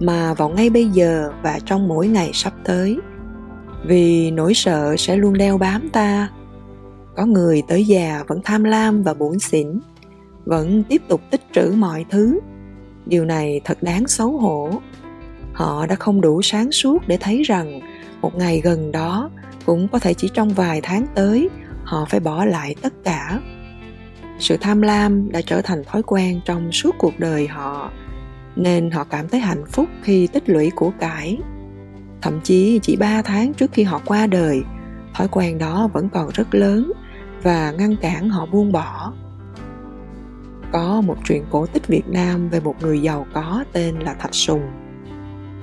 mà 0.00 0.34
vào 0.34 0.48
ngay 0.48 0.70
bây 0.70 0.88
giờ 0.88 1.32
và 1.42 1.58
trong 1.64 1.88
mỗi 1.88 2.08
ngày 2.08 2.30
sắp 2.32 2.52
tới. 2.64 2.98
Vì 3.86 4.30
nỗi 4.30 4.54
sợ 4.54 4.96
sẽ 4.98 5.16
luôn 5.16 5.38
đeo 5.38 5.58
bám 5.58 5.88
ta 5.88 6.28
có 7.16 7.26
người 7.26 7.62
tới 7.68 7.84
già 7.84 8.24
vẫn 8.28 8.40
tham 8.44 8.64
lam 8.64 9.02
và 9.02 9.14
bủn 9.14 9.38
xỉn, 9.38 9.80
vẫn 10.44 10.82
tiếp 10.88 11.02
tục 11.08 11.20
tích 11.30 11.42
trữ 11.52 11.72
mọi 11.76 12.04
thứ. 12.10 12.40
Điều 13.06 13.24
này 13.24 13.60
thật 13.64 13.82
đáng 13.82 14.08
xấu 14.08 14.30
hổ. 14.38 14.70
Họ 15.52 15.86
đã 15.86 15.94
không 15.94 16.20
đủ 16.20 16.42
sáng 16.42 16.72
suốt 16.72 16.98
để 17.06 17.16
thấy 17.20 17.42
rằng 17.42 17.80
một 18.20 18.34
ngày 18.34 18.60
gần 18.64 18.92
đó 18.92 19.30
cũng 19.66 19.88
có 19.88 19.98
thể 19.98 20.14
chỉ 20.14 20.28
trong 20.34 20.48
vài 20.48 20.80
tháng 20.82 21.06
tới 21.14 21.48
họ 21.84 22.04
phải 22.10 22.20
bỏ 22.20 22.44
lại 22.44 22.74
tất 22.82 22.92
cả. 23.04 23.40
Sự 24.38 24.56
tham 24.60 24.82
lam 24.82 25.32
đã 25.32 25.40
trở 25.46 25.62
thành 25.62 25.84
thói 25.84 26.02
quen 26.02 26.40
trong 26.44 26.72
suốt 26.72 26.94
cuộc 26.98 27.18
đời 27.18 27.46
họ, 27.46 27.90
nên 28.56 28.90
họ 28.90 29.04
cảm 29.04 29.28
thấy 29.28 29.40
hạnh 29.40 29.64
phúc 29.66 29.88
khi 30.02 30.26
tích 30.26 30.48
lũy 30.48 30.70
của 30.76 30.92
cải. 31.00 31.38
Thậm 32.22 32.40
chí 32.44 32.80
chỉ 32.82 32.96
ba 32.96 33.22
tháng 33.22 33.54
trước 33.54 33.70
khi 33.72 33.82
họ 33.82 34.00
qua 34.06 34.26
đời, 34.26 34.62
thói 35.14 35.28
quen 35.28 35.58
đó 35.58 35.90
vẫn 35.92 36.08
còn 36.08 36.28
rất 36.34 36.54
lớn 36.54 36.92
và 37.42 37.70
ngăn 37.78 37.96
cản 37.96 38.28
họ 38.28 38.46
buông 38.46 38.72
bỏ 38.72 39.12
có 40.72 41.00
một 41.00 41.16
truyện 41.24 41.44
cổ 41.50 41.66
tích 41.66 41.86
Việt 41.86 42.08
Nam 42.08 42.48
về 42.48 42.60
một 42.60 42.74
người 42.80 43.02
giàu 43.02 43.26
có 43.32 43.64
tên 43.72 43.98
là 43.98 44.14
Thạch 44.14 44.34
Sùng. 44.34 44.62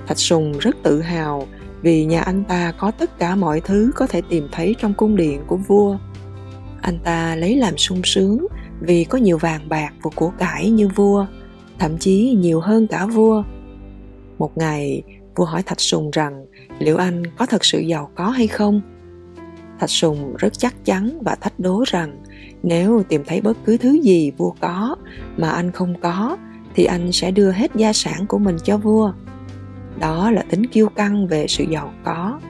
Thạch 0.06 0.18
Sùng 0.18 0.52
rất 0.58 0.76
tự 0.82 1.00
hào 1.00 1.46
vì 1.82 2.04
nhà 2.04 2.20
anh 2.20 2.44
ta 2.44 2.72
có 2.78 2.90
tất 2.90 3.18
cả 3.18 3.36
mọi 3.36 3.60
thứ 3.60 3.90
có 3.94 4.06
thể 4.06 4.22
tìm 4.28 4.48
thấy 4.52 4.76
trong 4.78 4.94
cung 4.94 5.16
điện 5.16 5.42
của 5.46 5.56
vua. 5.56 5.96
Anh 6.82 6.98
ta 6.98 7.36
lấy 7.36 7.56
làm 7.56 7.76
sung 7.76 8.00
sướng 8.04 8.46
vì 8.80 9.04
có 9.04 9.18
nhiều 9.18 9.38
vàng 9.38 9.68
bạc 9.68 9.92
và 10.02 10.10
của 10.14 10.30
cải 10.38 10.70
như 10.70 10.88
vua, 10.88 11.26
thậm 11.78 11.98
chí 11.98 12.36
nhiều 12.38 12.60
hơn 12.60 12.86
cả 12.86 13.06
vua. 13.06 13.42
Một 14.38 14.58
ngày, 14.58 15.02
vua 15.36 15.44
hỏi 15.44 15.62
Thạch 15.62 15.80
Sùng 15.80 16.10
rằng 16.10 16.46
liệu 16.78 16.96
anh 16.96 17.22
có 17.38 17.46
thật 17.46 17.64
sự 17.64 17.78
giàu 17.78 18.10
có 18.14 18.30
hay 18.30 18.46
không? 18.46 18.80
Thạch 19.80 19.90
Sùng 19.90 20.34
rất 20.38 20.58
chắc 20.58 20.84
chắn 20.84 21.18
và 21.22 21.34
thách 21.34 21.60
đố 21.60 21.84
rằng 21.86 22.22
nếu 22.62 23.02
tìm 23.08 23.22
thấy 23.26 23.40
bất 23.40 23.56
cứ 23.64 23.76
thứ 23.76 23.92
gì 24.02 24.30
vua 24.30 24.52
có 24.60 24.96
mà 25.36 25.50
anh 25.50 25.72
không 25.72 26.00
có 26.00 26.36
thì 26.74 26.84
anh 26.84 27.12
sẽ 27.12 27.30
đưa 27.30 27.50
hết 27.50 27.70
gia 27.74 27.92
sản 27.92 28.26
của 28.26 28.38
mình 28.38 28.56
cho 28.64 28.78
vua. 28.78 29.12
Đó 30.00 30.30
là 30.30 30.44
tính 30.50 30.66
kiêu 30.66 30.88
căng 30.88 31.26
về 31.26 31.46
sự 31.46 31.64
giàu 31.64 31.92
có. 32.04 32.40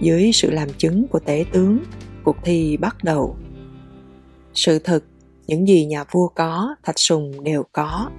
Dưới 0.00 0.32
sự 0.32 0.50
làm 0.50 0.68
chứng 0.78 1.08
của 1.08 1.18
tể 1.18 1.44
tướng, 1.52 1.78
cuộc 2.24 2.36
thi 2.44 2.76
bắt 2.76 2.96
đầu. 3.04 3.36
Sự 4.54 4.78
thật, 4.78 5.04
những 5.46 5.68
gì 5.68 5.84
nhà 5.84 6.04
vua 6.10 6.28
có, 6.28 6.74
Thạch 6.82 6.98
Sùng 6.98 7.44
đều 7.44 7.62
có. 7.72 8.10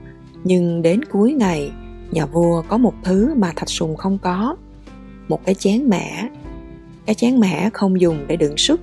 Nhưng 0.44 0.82
đến 0.82 1.06
cuối 1.06 1.34
ngày, 1.34 1.72
nhà 2.12 2.26
vua 2.26 2.64
có 2.68 2.78
một 2.78 2.94
thứ 3.04 3.34
mà 3.36 3.54
Thạch 3.56 3.70
Sùng 3.70 3.96
không 3.96 4.18
có. 4.18 4.56
Một 5.28 5.46
cái 5.46 5.56
chén 5.56 5.90
mẻ 5.90 6.30
cái 7.08 7.16
chén 7.16 7.40
mẻ 7.40 7.70
không 7.74 8.02
dùng 8.02 8.26
để 8.28 8.36
đựng 8.36 8.58
súp 8.58 8.80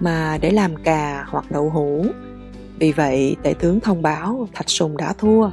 mà 0.00 0.38
để 0.40 0.50
làm 0.50 0.76
cà 0.76 1.24
hoặc 1.28 1.50
đậu 1.50 1.70
hũ. 1.70 2.06
Vì 2.78 2.92
vậy, 2.92 3.36
tể 3.42 3.54
tướng 3.54 3.80
thông 3.80 4.02
báo 4.02 4.48
Thạch 4.52 4.70
Sùng 4.70 4.96
đã 4.96 5.12
thua. 5.12 5.50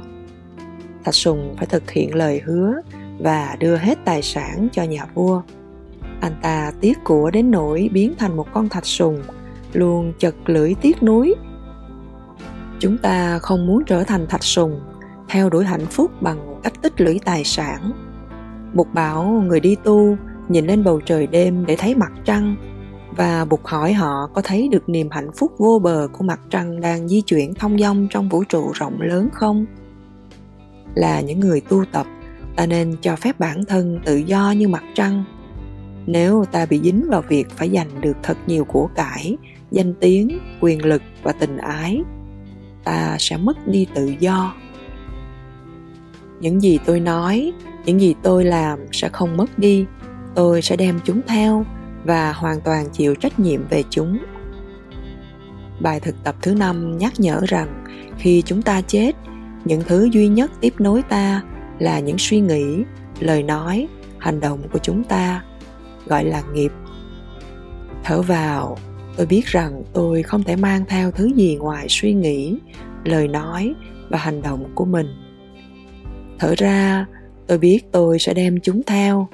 Thạch 1.04 1.14
Sùng 1.14 1.54
phải 1.58 1.66
thực 1.66 1.90
hiện 1.90 2.14
lời 2.14 2.40
hứa 2.44 2.74
và 3.18 3.56
đưa 3.58 3.76
hết 3.76 3.98
tài 4.04 4.22
sản 4.22 4.68
cho 4.72 4.82
nhà 4.82 5.06
vua. 5.14 5.42
Anh 6.20 6.32
ta 6.42 6.72
tiếc 6.80 6.98
của 7.04 7.30
đến 7.30 7.50
nỗi 7.50 7.90
biến 7.92 8.14
thành 8.18 8.36
một 8.36 8.46
con 8.52 8.68
thạch 8.68 8.86
sùng, 8.86 9.22
luôn 9.72 10.12
chật 10.18 10.34
lưỡi 10.46 10.74
tiếc 10.80 11.02
núi 11.02 11.34
Chúng 12.80 12.98
ta 12.98 13.38
không 13.38 13.66
muốn 13.66 13.82
trở 13.86 14.04
thành 14.04 14.26
thạch 14.26 14.44
sùng, 14.44 14.80
theo 15.28 15.50
đuổi 15.50 15.64
hạnh 15.64 15.86
phúc 15.86 16.10
bằng 16.22 16.60
cách 16.62 16.72
tích 16.82 17.00
lũy 17.00 17.20
tài 17.24 17.44
sản. 17.44 17.92
Mục 18.74 18.94
bảo 18.94 19.24
người 19.24 19.60
đi 19.60 19.76
tu 19.84 20.16
nhìn 20.48 20.66
lên 20.66 20.84
bầu 20.84 21.00
trời 21.00 21.26
đêm 21.26 21.66
để 21.66 21.76
thấy 21.76 21.94
mặt 21.94 22.12
trăng, 22.24 22.56
và 23.16 23.44
buộc 23.44 23.64
hỏi 23.64 23.92
họ 23.92 24.30
có 24.34 24.42
thấy 24.42 24.68
được 24.68 24.88
niềm 24.88 25.08
hạnh 25.10 25.30
phúc 25.36 25.52
vô 25.58 25.80
bờ 25.82 26.08
của 26.12 26.24
mặt 26.24 26.40
trăng 26.50 26.80
đang 26.80 27.08
di 27.08 27.20
chuyển 27.20 27.54
thông 27.54 27.78
dong 27.78 28.06
trong 28.10 28.28
vũ 28.28 28.44
trụ 28.44 28.70
rộng 28.74 29.00
lớn 29.00 29.28
không? 29.32 29.66
Là 30.94 31.20
những 31.20 31.40
người 31.40 31.60
tu 31.60 31.84
tập, 31.92 32.06
ta 32.56 32.66
nên 32.66 32.96
cho 33.00 33.16
phép 33.16 33.38
bản 33.38 33.64
thân 33.64 34.00
tự 34.04 34.16
do 34.16 34.50
như 34.50 34.68
mặt 34.68 34.84
trăng. 34.94 35.24
Nếu 36.06 36.44
ta 36.52 36.66
bị 36.66 36.80
dính 36.84 37.06
vào 37.10 37.22
việc 37.28 37.50
phải 37.50 37.70
giành 37.70 38.00
được 38.00 38.16
thật 38.22 38.36
nhiều 38.46 38.64
của 38.64 38.88
cải, 38.94 39.36
danh 39.70 39.94
tiếng, 39.94 40.38
quyền 40.60 40.84
lực 40.84 41.02
và 41.22 41.32
tình 41.32 41.56
ái, 41.56 42.02
ta 42.84 43.16
sẽ 43.18 43.36
mất 43.36 43.68
đi 43.68 43.86
tự 43.94 44.14
do. 44.18 44.54
Những 46.40 46.62
gì 46.62 46.78
tôi 46.84 47.00
nói, 47.00 47.52
những 47.84 48.00
gì 48.00 48.14
tôi 48.22 48.44
làm 48.44 48.78
sẽ 48.92 49.08
không 49.08 49.36
mất 49.36 49.58
đi 49.58 49.86
tôi 50.34 50.62
sẽ 50.62 50.76
đem 50.76 51.00
chúng 51.04 51.20
theo 51.26 51.66
và 52.04 52.32
hoàn 52.32 52.60
toàn 52.60 52.86
chịu 52.92 53.14
trách 53.14 53.38
nhiệm 53.38 53.68
về 53.68 53.82
chúng. 53.90 54.18
Bài 55.80 56.00
thực 56.00 56.14
tập 56.24 56.34
thứ 56.42 56.54
năm 56.54 56.98
nhắc 56.98 57.12
nhở 57.18 57.40
rằng 57.48 57.84
khi 58.18 58.42
chúng 58.46 58.62
ta 58.62 58.80
chết, 58.80 59.12
những 59.64 59.82
thứ 59.86 60.08
duy 60.12 60.28
nhất 60.28 60.50
tiếp 60.60 60.74
nối 60.78 61.02
ta 61.02 61.42
là 61.78 62.00
những 62.00 62.18
suy 62.18 62.40
nghĩ, 62.40 62.82
lời 63.20 63.42
nói, 63.42 63.88
hành 64.18 64.40
động 64.40 64.60
của 64.72 64.78
chúng 64.78 65.04
ta, 65.04 65.44
gọi 66.06 66.24
là 66.24 66.42
nghiệp. 66.52 66.72
Thở 68.04 68.22
vào, 68.22 68.76
tôi 69.16 69.26
biết 69.26 69.46
rằng 69.46 69.82
tôi 69.92 70.22
không 70.22 70.42
thể 70.42 70.56
mang 70.56 70.84
theo 70.88 71.10
thứ 71.10 71.26
gì 71.26 71.56
ngoài 71.56 71.86
suy 71.88 72.14
nghĩ, 72.14 72.58
lời 73.04 73.28
nói 73.28 73.74
và 74.08 74.18
hành 74.18 74.42
động 74.42 74.64
của 74.74 74.84
mình. 74.84 75.06
Thở 76.38 76.54
ra, 76.58 77.06
tôi 77.46 77.58
biết 77.58 77.92
tôi 77.92 78.18
sẽ 78.18 78.34
đem 78.34 78.60
chúng 78.60 78.82
theo 78.86 79.28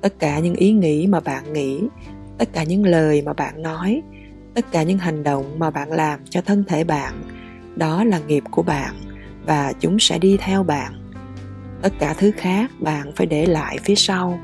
tất 0.00 0.18
cả 0.18 0.38
những 0.38 0.54
ý 0.54 0.72
nghĩ 0.72 1.06
mà 1.06 1.20
bạn 1.20 1.52
nghĩ, 1.52 1.80
tất 2.38 2.52
cả 2.52 2.62
những 2.62 2.86
lời 2.86 3.22
mà 3.22 3.32
bạn 3.32 3.62
nói, 3.62 4.02
tất 4.54 4.72
cả 4.72 4.82
những 4.82 4.98
hành 4.98 5.22
động 5.22 5.58
mà 5.58 5.70
bạn 5.70 5.92
làm 5.92 6.20
cho 6.30 6.40
thân 6.40 6.64
thể 6.68 6.84
bạn, 6.84 7.22
đó 7.76 8.04
là 8.04 8.18
nghiệp 8.18 8.44
của 8.50 8.62
bạn 8.62 8.94
và 9.46 9.72
chúng 9.80 9.98
sẽ 9.98 10.18
đi 10.18 10.36
theo 10.40 10.62
bạn. 10.62 11.10
Tất 11.82 11.92
cả 11.98 12.14
thứ 12.14 12.30
khác 12.36 12.70
bạn 12.80 13.12
phải 13.16 13.26
để 13.26 13.46
lại 13.46 13.78
phía 13.84 13.94
sau. 13.94 14.40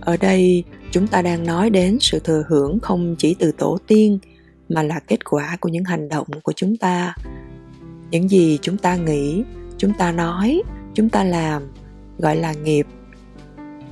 Ở 0.00 0.16
đây, 0.16 0.64
chúng 0.90 1.06
ta 1.06 1.22
đang 1.22 1.46
nói 1.46 1.70
đến 1.70 1.98
sự 2.00 2.18
thừa 2.18 2.44
hưởng 2.48 2.80
không 2.80 3.14
chỉ 3.18 3.36
từ 3.38 3.52
tổ 3.52 3.78
tiên, 3.86 4.18
mà 4.68 4.82
là 4.82 5.00
kết 5.00 5.24
quả 5.24 5.56
của 5.60 5.68
những 5.68 5.84
hành 5.84 6.08
động 6.08 6.26
của 6.42 6.52
chúng 6.56 6.76
ta. 6.76 7.14
Những 8.10 8.28
gì 8.28 8.58
chúng 8.62 8.76
ta 8.76 8.96
nghĩ, 8.96 9.44
chúng 9.78 9.92
ta 9.92 10.12
nói, 10.12 10.62
chúng 10.94 11.08
ta 11.08 11.24
làm, 11.24 11.62
gọi 12.18 12.36
là 12.36 12.52
nghiệp 12.52 12.86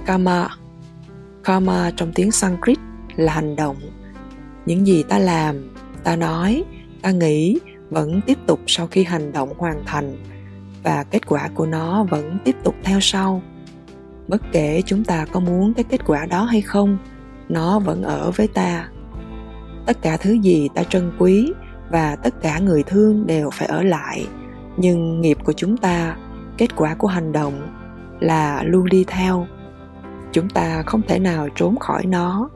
karma. 0.09 0.49
Karma 1.45 1.91
trong 1.97 2.13
tiếng 2.15 2.33
sanskrit 2.33 2.79
là 3.17 3.33
hành 3.33 3.57
động. 3.57 3.77
Những 4.67 4.87
gì 4.87 5.03
ta 5.03 5.19
làm, 5.19 5.75
ta 6.05 6.17
nói, 6.17 6.65
ta 7.03 7.11
nghĩ 7.11 7.59
vẫn 7.91 8.21
tiếp 8.27 8.39
tục 8.47 8.61
sau 8.67 8.87
khi 8.87 9.05
hành 9.05 9.33
động 9.33 9.53
hoàn 9.59 9.83
thành 9.87 10.17
và 10.83 11.05
kết 11.11 11.27
quả 11.27 11.49
của 11.55 11.67
nó 11.67 12.05
vẫn 12.05 12.39
tiếp 12.45 12.57
tục 12.65 12.75
theo 12.83 13.01
sau. 13.01 13.43
Bất 14.29 14.43
kể 14.53 14.83
chúng 14.87 15.05
ta 15.05 15.25
có 15.33 15.41
muốn 15.41 15.75
cái 15.75 15.85
kết 15.85 16.01
quả 16.07 16.27
đó 16.27 16.45
hay 16.45 16.61
không, 16.61 16.99
nó 17.49 17.79
vẫn 17.79 18.03
ở 18.03 18.31
với 18.31 18.49
ta. 18.49 18.89
Tất 19.87 20.03
cả 20.03 20.17
thứ 20.17 20.33
gì 20.33 20.69
ta 20.75 20.83
trân 20.83 21.13
quý 21.19 21.53
và 21.91 22.17
tất 22.17 22.43
cả 22.43 22.59
người 22.59 22.83
thương 22.83 23.27
đều 23.27 23.51
phải 23.51 23.69
ở 23.69 23.83
lại. 23.83 24.27
Nhưng 24.77 25.21
nghiệp 25.21 25.39
của 25.45 25.53
chúng 25.53 25.77
ta, 25.77 26.17
kết 26.59 26.77
quả 26.77 26.95
của 26.95 27.09
hành 27.09 27.33
động 27.33 27.75
là 28.21 28.63
luôn 28.63 28.89
đi 28.89 29.05
theo 29.05 29.47
chúng 30.33 30.49
ta 30.49 30.83
không 30.83 31.03
thể 31.09 31.19
nào 31.19 31.49
trốn 31.57 31.79
khỏi 31.79 32.07
nó. 32.07 32.51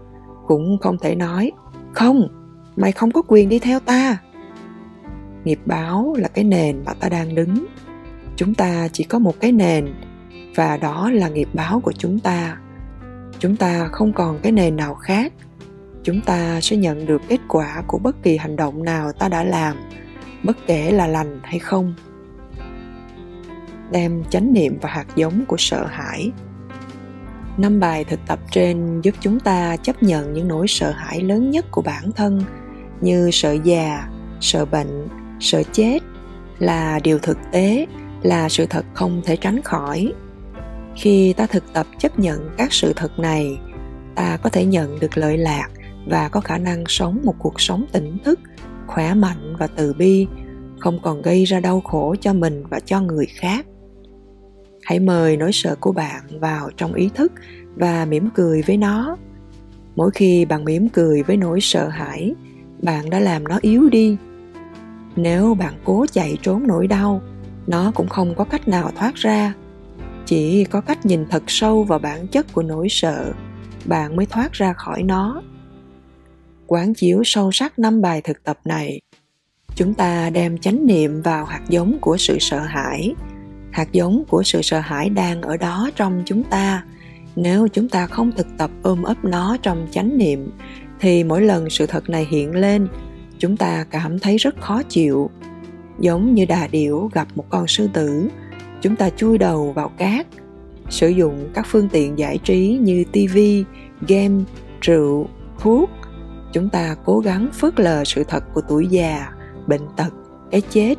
Cũng 0.47 0.79
không 0.79 0.99
thể 0.99 1.15
nói, 1.15 1.53
không, 1.93 2.29
mày 2.77 2.93
không 2.93 3.11
có 3.11 3.23
quyền 3.29 3.49
đi 3.49 3.59
theo 3.59 3.81
ta. 3.81 4.17
Nghiệp 5.45 5.61
báo 5.67 6.15
là 6.19 6.29
cái 6.29 6.45
nền 6.45 6.83
mà 6.85 6.95
ta 6.95 7.09
đang 7.09 7.35
đứng. 7.35 7.67
Chúng 8.37 8.55
ta 8.55 8.89
chỉ 8.93 9.05
có 9.05 9.19
một 9.19 9.35
cái 9.41 9.53
nền, 9.53 9.95
và 10.55 10.77
đó 10.77 11.11
là 11.11 11.29
nghiệp 11.29 11.49
báo 11.53 11.81
của 11.81 11.93
chúng 11.93 12.19
ta. 12.19 12.57
Chúng 13.39 13.57
ta 13.57 13.89
không 13.93 14.13
còn 14.13 14.39
cái 14.43 14.53
nền 14.53 14.77
nào 14.77 14.95
khác. 14.95 15.33
Chúng 16.03 16.21
ta 16.21 16.61
sẽ 16.61 16.77
nhận 16.77 17.07
được 17.07 17.23
kết 17.29 17.41
quả 17.49 17.83
của 17.87 17.99
bất 17.99 18.23
kỳ 18.23 18.37
hành 18.37 18.57
động 18.57 18.85
nào 18.85 19.13
ta 19.13 19.29
đã 19.29 19.45
làm, 19.45 19.77
bất 20.45 20.57
kể 20.67 20.91
là 20.91 21.07
lành 21.07 21.41
hay 21.43 21.59
không. 21.59 21.95
Đem 23.91 24.25
chánh 24.31 24.53
niệm 24.53 24.79
và 24.81 24.89
hạt 24.89 25.07
giống 25.17 25.45
của 25.47 25.57
sợ 25.59 25.87
hãi 25.87 26.31
năm 27.59 27.81
bài 27.81 28.05
thực 28.05 28.21
tập 28.27 28.39
trên 28.51 29.01
giúp 29.01 29.15
chúng 29.21 29.41
ta 29.41 29.77
chấp 29.77 30.03
nhận 30.03 30.33
những 30.33 30.49
nỗi 30.49 30.69
sợ 30.69 30.91
hãi 30.91 31.21
lớn 31.21 31.51
nhất 31.51 31.67
của 31.71 31.83
bản 31.83 32.13
thân, 32.13 32.43
như 33.01 33.31
sợ 33.33 33.57
già, 33.65 34.09
sợ 34.41 34.65
bệnh, 34.65 35.09
sợ 35.41 35.63
chết, 35.73 35.99
là 36.59 36.99
điều 36.99 37.19
thực 37.19 37.39
tế, 37.53 37.87
là 38.23 38.49
sự 38.49 38.67
thật 38.67 38.85
không 38.95 39.23
thể 39.25 39.37
tránh 39.37 39.63
khỏi. 39.63 40.13
Khi 40.97 41.33
ta 41.33 41.47
thực 41.47 41.73
tập 41.73 41.87
chấp 41.99 42.19
nhận 42.19 42.51
các 42.59 42.73
sự 42.73 42.93
thật 42.97 43.19
này, 43.19 43.59
ta 44.15 44.37
có 44.43 44.51
thể 44.51 44.65
nhận 44.65 45.01
được 45.01 45.19
lợi 45.19 45.39
lạc 45.39 45.69
và 46.07 46.29
có 46.29 46.41
khả 46.41 46.59
năng 46.59 46.85
sống 46.89 47.21
một 47.25 47.35
cuộc 47.39 47.61
sống 47.61 47.87
tỉnh 47.93 48.19
thức, 48.25 48.41
khỏe 48.87 49.15
mạnh 49.15 49.57
và 49.59 49.67
từ 49.67 49.93
bi, 49.93 50.27
không 50.79 50.99
còn 51.03 51.23
gây 51.23 51.45
ra 51.45 51.61
đau 51.61 51.81
khổ 51.81 52.15
cho 52.21 52.33
mình 52.33 52.65
và 52.71 52.81
cho 52.81 53.01
người 53.01 53.27
khác 53.27 53.67
hãy 54.85 55.01
mời 55.01 55.37
nỗi 55.37 55.53
sợ 55.53 55.77
của 55.81 55.93
bạn 55.93 56.41
vào 56.41 56.71
trong 56.77 56.95
ý 56.95 57.11
thức 57.15 57.33
và 57.77 58.05
mỉm 58.05 58.29
cười 58.35 58.63
với 58.63 58.77
nó. 58.77 59.17
Mỗi 59.97 60.11
khi 60.11 60.45
bạn 60.45 60.65
mỉm 60.65 60.89
cười 60.89 61.23
với 61.23 61.37
nỗi 61.37 61.61
sợ 61.61 61.89
hãi, 61.89 62.35
bạn 62.83 63.11
đã 63.11 63.21
làm 63.21 63.49
nó 63.49 63.59
yếu 63.63 63.89
đi. 63.89 64.17
Nếu 65.17 65.55
bạn 65.55 65.75
cố 65.85 66.07
chạy 66.13 66.39
trốn 66.43 66.67
nỗi 66.67 66.87
đau, 66.87 67.23
nó 67.67 67.93
cũng 67.95 68.09
không 68.09 68.35
có 68.35 68.45
cách 68.45 68.69
nào 68.69 68.91
thoát 68.97 69.15
ra. 69.15 69.55
Chỉ 70.27 70.65
có 70.65 70.81
cách 70.81 71.07
nhìn 71.07 71.27
thật 71.31 71.43
sâu 71.47 71.85
vào 71.85 71.99
bản 71.99 72.27
chất 72.27 72.47
của 72.53 72.63
nỗi 72.63 72.87
sợ, 72.91 73.33
bạn 73.85 74.17
mới 74.17 74.27
thoát 74.27 74.53
ra 74.53 74.73
khỏi 74.73 75.03
nó. 75.03 75.43
Quán 76.67 76.95
chiếu 76.95 77.23
sâu 77.25 77.53
sắc 77.53 77.79
năm 77.79 78.01
bài 78.03 78.21
thực 78.21 78.45
tập 78.45 78.59
này. 78.65 79.01
Chúng 79.75 79.95
ta 79.95 80.31
đem 80.31 80.59
chánh 80.59 80.87
niệm 80.87 81.23
vào 81.23 81.45
hạt 81.45 81.63
giống 81.69 81.99
của 82.01 82.17
sự 82.17 82.37
sợ 82.41 82.59
hãi 82.61 83.15
hạt 83.73 83.93
giống 83.93 84.25
của 84.29 84.43
sự 84.43 84.63
sợ 84.63 84.81
hãi 84.81 85.09
đang 85.09 85.43
ở 85.43 85.57
đó 85.57 85.91
trong 85.97 86.23
chúng 86.27 86.45
ta. 86.45 86.85
Nếu 87.37 87.69
chúng 87.69 87.89
ta 87.89 88.07
không 88.07 88.33
thực 88.33 88.47
tập 88.59 88.71
ôm 88.83 89.03
ấp 89.03 89.25
nó 89.25 89.57
trong 89.63 89.87
chánh 89.91 90.19
niệm, 90.19 90.51
thì 91.01 91.25
mỗi 91.25 91.43
lần 91.43 91.71
sự 91.71 91.87
thật 91.87 92.11
này 92.11 92.27
hiện 92.31 92.55
lên, 92.55 92.89
chúng 93.39 93.57
ta 93.57 93.85
cảm 93.91 94.19
thấy 94.19 94.37
rất 94.37 94.61
khó 94.61 94.83
chịu. 94.83 95.31
Giống 95.99 96.35
như 96.35 96.45
đà 96.45 96.67
điểu 96.67 97.11
gặp 97.13 97.29
một 97.35 97.45
con 97.49 97.67
sư 97.67 97.89
tử, 97.93 98.29
chúng 98.83 98.97
ta 98.97 99.11
chui 99.11 99.39
đầu 99.39 99.73
vào 99.73 99.89
cát. 99.89 100.27
Sử 100.91 101.09
dụng 101.09 101.49
các 101.55 101.67
phương 101.69 101.89
tiện 101.89 102.19
giải 102.19 102.39
trí 102.39 102.79
như 102.81 103.05
tv 103.05 103.39
game, 104.09 104.45
rượu, 104.81 105.29
thuốc, 105.59 105.91
chúng 106.53 106.69
ta 106.69 106.97
cố 107.05 107.19
gắng 107.19 107.49
phớt 107.53 107.81
lờ 107.81 108.05
sự 108.05 108.25
thật 108.29 108.45
của 108.55 108.61
tuổi 108.69 108.87
già, 108.87 109.29
bệnh 109.67 109.83
tật, 109.97 110.13
cái 110.51 110.61
chết 110.61 110.95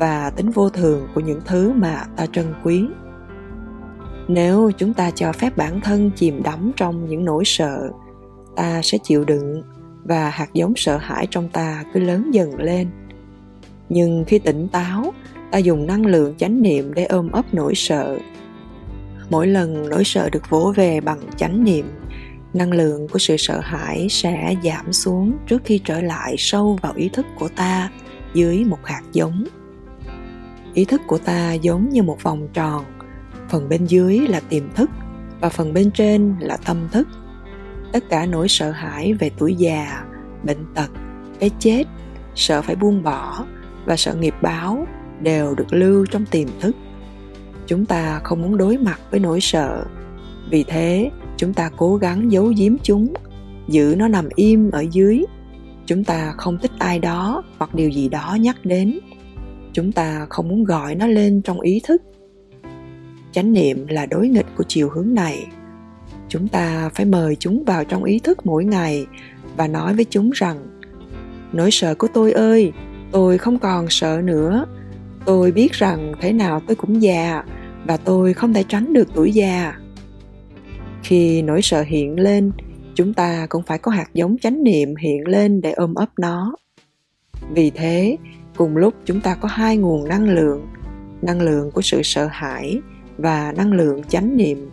và 0.00 0.30
tính 0.30 0.50
vô 0.50 0.68
thường 0.70 1.08
của 1.14 1.20
những 1.20 1.40
thứ 1.44 1.72
mà 1.72 2.04
ta 2.16 2.26
trân 2.26 2.54
quý. 2.64 2.84
Nếu 4.28 4.70
chúng 4.78 4.94
ta 4.94 5.10
cho 5.10 5.32
phép 5.32 5.56
bản 5.56 5.80
thân 5.80 6.10
chìm 6.16 6.42
đắm 6.42 6.72
trong 6.76 7.08
những 7.08 7.24
nỗi 7.24 7.44
sợ, 7.44 7.90
ta 8.56 8.80
sẽ 8.82 8.98
chịu 9.02 9.24
đựng 9.24 9.62
và 10.04 10.30
hạt 10.30 10.48
giống 10.52 10.72
sợ 10.76 10.96
hãi 10.96 11.26
trong 11.30 11.48
ta 11.48 11.84
cứ 11.94 12.00
lớn 12.00 12.30
dần 12.34 12.60
lên. 12.60 12.88
Nhưng 13.88 14.24
khi 14.26 14.38
tỉnh 14.38 14.68
táo, 14.68 15.12
ta 15.50 15.58
dùng 15.58 15.86
năng 15.86 16.06
lượng 16.06 16.34
chánh 16.38 16.62
niệm 16.62 16.94
để 16.94 17.04
ôm 17.04 17.30
ấp 17.32 17.44
nỗi 17.54 17.74
sợ. 17.74 18.18
Mỗi 19.30 19.46
lần 19.46 19.88
nỗi 19.88 20.04
sợ 20.04 20.28
được 20.30 20.50
vỗ 20.50 20.72
về 20.76 21.00
bằng 21.00 21.20
chánh 21.36 21.64
niệm, 21.64 21.86
năng 22.54 22.72
lượng 22.72 23.08
của 23.08 23.18
sự 23.18 23.36
sợ 23.36 23.60
hãi 23.60 24.06
sẽ 24.10 24.54
giảm 24.64 24.92
xuống 24.92 25.32
trước 25.46 25.62
khi 25.64 25.80
trở 25.84 26.00
lại 26.00 26.34
sâu 26.38 26.78
vào 26.82 26.92
ý 26.96 27.08
thức 27.08 27.26
của 27.38 27.48
ta 27.56 27.90
dưới 28.34 28.64
một 28.64 28.78
hạt 28.84 29.02
giống 29.12 29.44
ý 30.74 30.84
thức 30.84 31.00
của 31.06 31.18
ta 31.18 31.52
giống 31.52 31.88
như 31.88 32.02
một 32.02 32.22
vòng 32.22 32.48
tròn. 32.52 32.84
Phần 33.48 33.68
bên 33.68 33.86
dưới 33.86 34.18
là 34.18 34.40
tiềm 34.40 34.62
thức 34.74 34.90
và 35.40 35.48
phần 35.48 35.72
bên 35.72 35.90
trên 35.90 36.34
là 36.40 36.56
tâm 36.56 36.88
thức. 36.92 37.08
Tất 37.92 38.04
cả 38.10 38.26
nỗi 38.26 38.48
sợ 38.48 38.70
hãi 38.70 39.12
về 39.12 39.30
tuổi 39.38 39.54
già, 39.54 40.04
bệnh 40.42 40.74
tật, 40.74 40.90
cái 41.40 41.50
chết, 41.58 41.84
sợ 42.34 42.62
phải 42.62 42.76
buông 42.76 43.02
bỏ 43.02 43.44
và 43.84 43.96
sợ 43.96 44.14
nghiệp 44.14 44.34
báo 44.42 44.86
đều 45.22 45.54
được 45.54 45.72
lưu 45.72 46.06
trong 46.06 46.26
tiềm 46.26 46.48
thức. 46.60 46.76
Chúng 47.66 47.86
ta 47.86 48.20
không 48.24 48.42
muốn 48.42 48.56
đối 48.56 48.78
mặt 48.78 49.00
với 49.10 49.20
nỗi 49.20 49.40
sợ. 49.40 49.84
Vì 50.50 50.64
thế, 50.64 51.10
chúng 51.36 51.54
ta 51.54 51.70
cố 51.76 51.96
gắng 51.96 52.32
giấu 52.32 52.52
giếm 52.56 52.78
chúng, 52.82 53.14
giữ 53.68 53.94
nó 53.98 54.08
nằm 54.08 54.28
im 54.34 54.70
ở 54.70 54.84
dưới. 54.90 55.24
Chúng 55.86 56.04
ta 56.04 56.34
không 56.36 56.58
thích 56.58 56.70
ai 56.78 56.98
đó 56.98 57.42
hoặc 57.58 57.74
điều 57.74 57.90
gì 57.90 58.08
đó 58.08 58.36
nhắc 58.40 58.56
đến 58.64 58.98
chúng 59.72 59.92
ta 59.92 60.26
không 60.30 60.48
muốn 60.48 60.64
gọi 60.64 60.94
nó 60.94 61.06
lên 61.06 61.42
trong 61.42 61.60
ý 61.60 61.80
thức. 61.84 62.02
Chánh 63.32 63.52
niệm 63.52 63.86
là 63.86 64.06
đối 64.06 64.28
nghịch 64.28 64.46
của 64.56 64.64
chiều 64.68 64.90
hướng 64.90 65.14
này. 65.14 65.46
Chúng 66.28 66.48
ta 66.48 66.88
phải 66.94 67.06
mời 67.06 67.36
chúng 67.36 67.64
vào 67.64 67.84
trong 67.84 68.04
ý 68.04 68.18
thức 68.18 68.46
mỗi 68.46 68.64
ngày 68.64 69.06
và 69.56 69.66
nói 69.68 69.94
với 69.94 70.04
chúng 70.04 70.30
rằng, 70.30 70.56
nỗi 71.52 71.70
sợ 71.70 71.94
của 71.94 72.08
tôi 72.14 72.32
ơi, 72.32 72.72
tôi 73.12 73.38
không 73.38 73.58
còn 73.58 73.86
sợ 73.88 74.20
nữa. 74.24 74.66
Tôi 75.24 75.52
biết 75.52 75.72
rằng 75.72 76.12
thế 76.20 76.32
nào 76.32 76.62
tôi 76.66 76.76
cũng 76.76 77.02
già 77.02 77.44
và 77.86 77.96
tôi 77.96 78.34
không 78.34 78.54
thể 78.54 78.64
tránh 78.68 78.92
được 78.92 79.08
tuổi 79.14 79.32
già. 79.32 79.74
Khi 81.02 81.42
nỗi 81.42 81.62
sợ 81.62 81.82
hiện 81.82 82.20
lên, 82.20 82.52
chúng 82.94 83.14
ta 83.14 83.46
cũng 83.48 83.62
phải 83.62 83.78
có 83.78 83.90
hạt 83.90 84.06
giống 84.14 84.38
chánh 84.38 84.64
niệm 84.64 84.96
hiện 84.96 85.26
lên 85.26 85.60
để 85.60 85.72
ôm 85.72 85.94
ấp 85.94 86.08
nó. 86.18 86.56
Vì 87.50 87.70
thế 87.70 88.16
cùng 88.60 88.76
lúc 88.76 88.94
chúng 89.04 89.20
ta 89.20 89.34
có 89.34 89.48
hai 89.48 89.76
nguồn 89.76 90.08
năng 90.08 90.28
lượng 90.30 90.66
năng 91.22 91.40
lượng 91.40 91.70
của 91.70 91.82
sự 91.82 92.02
sợ 92.02 92.28
hãi 92.30 92.80
và 93.18 93.52
năng 93.56 93.72
lượng 93.72 94.02
chánh 94.08 94.36
niệm. 94.36 94.70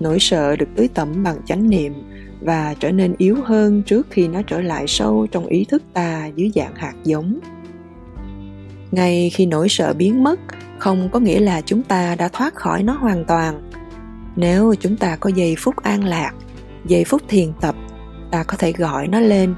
Nỗi 0.00 0.18
sợ 0.20 0.56
được 0.56 0.66
tưới 0.76 0.88
tẩm 0.94 1.22
bằng 1.22 1.36
chánh 1.46 1.70
niệm 1.70 1.92
và 2.40 2.74
trở 2.80 2.92
nên 2.92 3.14
yếu 3.18 3.36
hơn 3.44 3.82
trước 3.82 4.06
khi 4.10 4.28
nó 4.28 4.42
trở 4.42 4.60
lại 4.60 4.84
sâu 4.88 5.26
trong 5.30 5.46
ý 5.46 5.64
thức 5.64 5.82
ta 5.92 6.26
dưới 6.26 6.50
dạng 6.54 6.74
hạt 6.74 6.94
giống. 7.04 7.38
Ngay 8.90 9.30
khi 9.34 9.46
nỗi 9.46 9.68
sợ 9.68 9.94
biến 9.94 10.22
mất, 10.24 10.40
không 10.78 11.08
có 11.12 11.18
nghĩa 11.18 11.40
là 11.40 11.60
chúng 11.60 11.82
ta 11.82 12.14
đã 12.14 12.28
thoát 12.28 12.54
khỏi 12.54 12.82
nó 12.82 12.92
hoàn 12.92 13.24
toàn. 13.24 13.70
Nếu 14.36 14.74
chúng 14.80 14.96
ta 14.96 15.16
có 15.16 15.30
giây 15.30 15.54
phút 15.58 15.76
an 15.76 16.04
lạc, 16.04 16.32
giây 16.86 17.04
phút 17.04 17.22
thiền 17.28 17.52
tập, 17.60 17.74
ta 18.30 18.42
có 18.42 18.56
thể 18.56 18.72
gọi 18.72 19.06
nó 19.06 19.20
lên. 19.20 19.54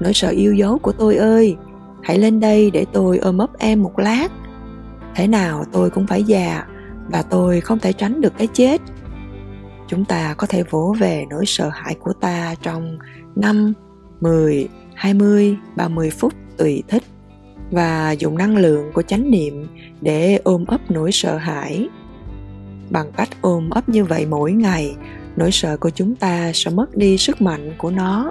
Nỗi 0.00 0.12
sợ 0.12 0.28
yêu 0.28 0.54
dấu 0.54 0.78
của 0.78 0.92
tôi 0.92 1.16
ơi 1.16 1.56
hãy 2.02 2.18
lên 2.18 2.40
đây 2.40 2.70
để 2.70 2.84
tôi 2.92 3.18
ôm 3.18 3.38
ấp 3.38 3.58
em 3.58 3.82
một 3.82 3.98
lát. 3.98 4.28
Thế 5.14 5.26
nào 5.26 5.64
tôi 5.72 5.90
cũng 5.90 6.06
phải 6.06 6.22
già 6.22 6.64
và 7.10 7.22
tôi 7.22 7.60
không 7.60 7.78
thể 7.78 7.92
tránh 7.92 8.20
được 8.20 8.32
cái 8.38 8.46
chết. 8.46 8.80
Chúng 9.88 10.04
ta 10.04 10.34
có 10.34 10.46
thể 10.46 10.62
vỗ 10.70 10.94
về 10.98 11.24
nỗi 11.30 11.46
sợ 11.46 11.68
hãi 11.68 11.94
của 11.94 12.12
ta 12.12 12.54
trong 12.62 12.98
5, 13.36 13.72
10, 14.20 14.68
20, 14.94 15.56
30 15.76 16.10
phút 16.10 16.32
tùy 16.56 16.82
thích 16.88 17.02
và 17.70 18.12
dùng 18.12 18.38
năng 18.38 18.56
lượng 18.56 18.90
của 18.94 19.02
chánh 19.02 19.30
niệm 19.30 19.66
để 20.00 20.40
ôm 20.44 20.64
ấp 20.66 20.80
nỗi 20.90 21.12
sợ 21.12 21.36
hãi. 21.36 21.88
Bằng 22.90 23.12
cách 23.16 23.28
ôm 23.40 23.70
ấp 23.70 23.88
như 23.88 24.04
vậy 24.04 24.26
mỗi 24.26 24.52
ngày 24.52 24.96
nỗi 25.36 25.50
sợ 25.52 25.76
của 25.76 25.90
chúng 25.90 26.14
ta 26.14 26.50
sẽ 26.54 26.70
mất 26.70 26.96
đi 26.96 27.18
sức 27.18 27.42
mạnh 27.42 27.72
của 27.78 27.90
nó. 27.90 28.30